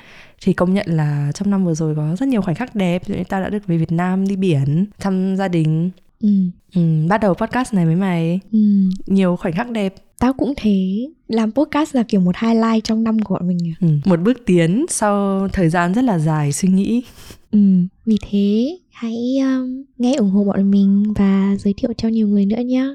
thì 0.43 0.53
công 0.53 0.75
nhận 0.75 0.87
là 0.89 1.33
trong 1.35 1.51
năm 1.51 1.65
vừa 1.65 1.75
rồi 1.75 1.95
có 1.95 2.17
rất 2.17 2.29
nhiều 2.29 2.43
khoảnh 2.43 2.55
khắc 2.55 2.75
đẹp 2.75 3.03
như 3.07 3.25
tao 3.29 3.43
đã 3.43 3.49
được 3.49 3.67
về 3.67 3.77
Việt 3.77 3.93
Nam 3.93 4.29
đi 4.29 4.37
biển 4.37 4.87
thăm 4.99 5.37
gia 5.37 5.49
đình 5.49 5.91
ừ. 6.21 6.29
Ừ, 6.75 7.07
bắt 7.09 7.21
đầu 7.21 7.35
podcast 7.35 7.75
này 7.75 7.87
với 7.87 7.97
mày 7.97 8.41
ừ. 8.53 8.59
nhiều 9.07 9.37
khoảnh 9.37 9.53
khắc 9.53 9.71
đẹp 9.71 9.95
tao 10.19 10.33
cũng 10.33 10.53
thế. 10.57 11.09
Làm 11.29 11.53
podcast 11.53 11.95
là 11.95 12.03
kiểu 12.03 12.21
một 12.21 12.37
highlight 12.37 12.85
trong 12.85 13.05
năm 13.05 13.19
của 13.19 13.35
bọn 13.35 13.49
mình 13.49 13.59
ừ. 13.81 13.89
một 14.05 14.21
bước 14.21 14.39
tiến 14.47 14.87
sau 14.89 15.49
thời 15.53 15.69
gian 15.69 15.95
rất 15.95 16.05
là 16.05 16.19
dài 16.19 16.53
suy 16.53 16.69
nghĩ. 16.69 17.03
Ừ. 17.51 17.59
vì 18.07 18.17
thế 18.31 18.79
hãy 18.91 19.39
um, 19.39 19.85
nghe 19.99 20.15
ủng 20.15 20.31
hộ 20.31 20.45
bọn 20.45 20.71
mình 20.71 21.13
và 21.17 21.57
giới 21.59 21.75
thiệu 21.77 21.93
cho 21.97 22.09
nhiều 22.09 22.29
người 22.29 22.47
nữa 22.47 22.61
nhé 22.61 22.89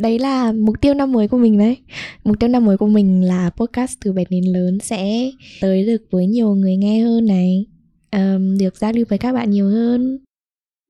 đấy 0.00 0.18
là 0.18 0.52
mục 0.52 0.80
tiêu 0.80 0.94
năm 0.94 1.12
mới 1.12 1.28
của 1.28 1.38
mình 1.38 1.58
đấy. 1.58 1.76
Mục 2.24 2.36
tiêu 2.40 2.48
năm 2.48 2.64
mới 2.64 2.76
của 2.76 2.86
mình 2.86 3.22
là 3.22 3.50
podcast 3.50 3.98
từ 4.04 4.12
bé 4.12 4.24
đến 4.30 4.44
lớn 4.44 4.78
sẽ 4.82 5.30
tới 5.60 5.86
được 5.86 6.02
với 6.10 6.26
nhiều 6.26 6.54
người 6.54 6.76
nghe 6.76 7.00
hơn 7.00 7.26
này. 7.26 7.66
Um, 8.12 8.58
được 8.58 8.76
giao 8.76 8.92
lưu 8.92 9.04
với 9.08 9.18
các 9.18 9.32
bạn 9.32 9.50
nhiều 9.50 9.68
hơn. 9.68 10.18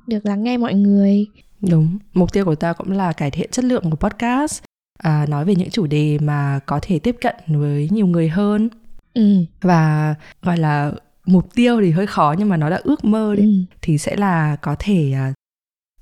Được 0.06 0.26
lắng 0.26 0.44
nghe 0.44 0.56
mọi 0.56 0.74
người. 0.74 1.26
Đúng. 1.60 1.98
Mục 2.14 2.32
tiêu 2.32 2.44
của 2.44 2.54
ta 2.54 2.72
cũng 2.72 2.92
là 2.92 3.12
cải 3.12 3.30
thiện 3.30 3.50
chất 3.50 3.64
lượng 3.64 3.90
của 3.90 3.96
podcast 3.96 4.62
à, 4.98 5.26
nói 5.28 5.44
về 5.44 5.54
những 5.54 5.70
chủ 5.70 5.86
đề 5.86 6.18
mà 6.18 6.60
có 6.66 6.78
thể 6.82 6.98
tiếp 6.98 7.16
cận 7.20 7.34
với 7.46 7.88
nhiều 7.92 8.06
người 8.06 8.28
hơn 8.28 8.68
ừ. 9.14 9.44
và 9.60 10.14
gọi 10.42 10.58
là 10.58 10.92
mục 11.26 11.54
tiêu 11.54 11.80
thì 11.80 11.90
hơi 11.90 12.06
khó 12.06 12.34
nhưng 12.38 12.48
mà 12.48 12.56
nó 12.56 12.68
là 12.68 12.80
ước 12.84 13.04
mơ 13.04 13.34
đấy 13.36 13.46
ừ. 13.46 13.52
thì 13.82 13.98
sẽ 13.98 14.16
là 14.16 14.56
có 14.56 14.76
thể 14.78 15.14
uh, 15.30 15.34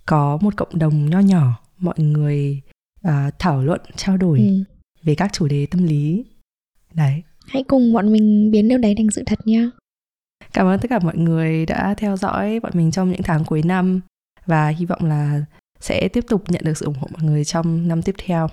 có 0.06 0.38
một 0.40 0.56
cộng 0.56 0.78
đồng 0.78 1.10
nho 1.10 1.20
nhỏ 1.20 1.60
mọi 1.78 1.98
người 1.98 2.60
uh, 3.08 3.12
thảo 3.38 3.62
luận 3.62 3.80
trao 3.96 4.16
đổi 4.16 4.38
ừ. 4.38 4.62
về 5.02 5.14
các 5.14 5.32
chủ 5.32 5.48
đề 5.48 5.66
tâm 5.66 5.84
lý 5.84 6.24
đấy 6.94 7.22
hãy 7.46 7.62
cùng 7.62 7.92
bọn 7.92 8.12
mình 8.12 8.50
biến 8.50 8.68
điều 8.68 8.78
đấy 8.78 8.94
thành 8.96 9.10
sự 9.10 9.22
thật 9.26 9.38
nha 9.44 9.70
cảm 10.52 10.66
ơn 10.66 10.80
tất 10.80 10.90
cả 10.90 10.98
mọi 10.98 11.16
người 11.16 11.66
đã 11.66 11.94
theo 11.98 12.16
dõi 12.16 12.60
bọn 12.60 12.72
mình 12.74 12.90
trong 12.90 13.10
những 13.10 13.22
tháng 13.22 13.44
cuối 13.44 13.62
năm 13.62 14.00
và 14.46 14.68
hy 14.68 14.86
vọng 14.86 15.04
là 15.04 15.44
sẽ 15.80 16.08
tiếp 16.08 16.24
tục 16.28 16.44
nhận 16.48 16.62
được 16.64 16.76
sự 16.76 16.86
ủng 16.86 16.94
hộ 17.00 17.08
mọi 17.10 17.22
người 17.22 17.44
trong 17.44 17.88
năm 17.88 18.02
tiếp 18.02 18.14
theo 18.26 18.48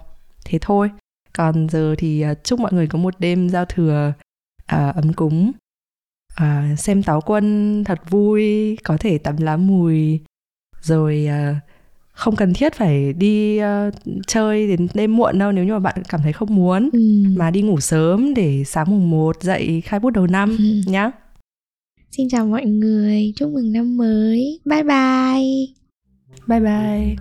thế 0.46 0.58
thôi 0.62 0.90
còn 1.34 1.70
giờ 1.70 1.96
thì 1.98 2.26
uh, 2.32 2.38
chúc 2.44 2.60
mọi 2.60 2.74
người 2.74 2.88
có 2.88 3.00
một 3.00 3.20
đêm 3.20 3.50
giao 3.50 3.66
thừa 3.66 4.14
uh, 4.64 4.96
ấm 4.96 5.14
cúng 5.14 5.52
uh, 6.42 6.80
xem 6.80 7.04
táo 7.04 7.22
quân 7.22 7.84
thật 7.84 8.00
vui 8.10 8.78
có 8.84 8.98
thể 8.98 9.18
tắm 9.18 9.38
lá 9.38 9.58
mùi 9.58 10.20
rồi 10.82 11.28
uh, 11.30 11.58
không 12.14 12.36
cần 12.36 12.54
thiết 12.54 12.74
phải 12.74 13.14
đi 13.14 13.60
uh, 13.60 13.94
chơi 14.28 14.68
đến 14.68 14.88
đêm 14.94 15.16
muộn 15.16 15.40
đâu 15.40 15.52
nếu 15.52 15.66
như 15.66 15.74
mà 15.74 15.80
bạn 15.80 16.04
cảm 16.10 16.22
thấy 16.24 16.34
không 16.34 16.56
muốn 16.56 16.90
ừ. 16.94 17.00
mà 17.38 17.52
đi 17.52 17.62
ngủ 17.62 17.80
sớm 17.80 18.34
để 18.34 18.64
sáng 18.64 18.90
mùng 18.90 19.10
1 19.10 19.42
dậy 19.42 19.82
khai 19.82 20.00
bút 20.00 20.10
đầu 20.10 20.28
năm 20.28 20.58
ừ. 20.58 20.92
nhá. 20.92 21.12
Xin 22.12 22.30
chào 22.30 22.46
mọi 22.46 22.66
người, 22.66 23.34
chúc 23.36 23.52
mừng 23.52 23.72
năm 23.72 23.98
mới. 23.98 24.60
Bye 24.66 24.84
bye. 24.84 25.66
Bye 26.48 26.60
bye. 26.60 27.16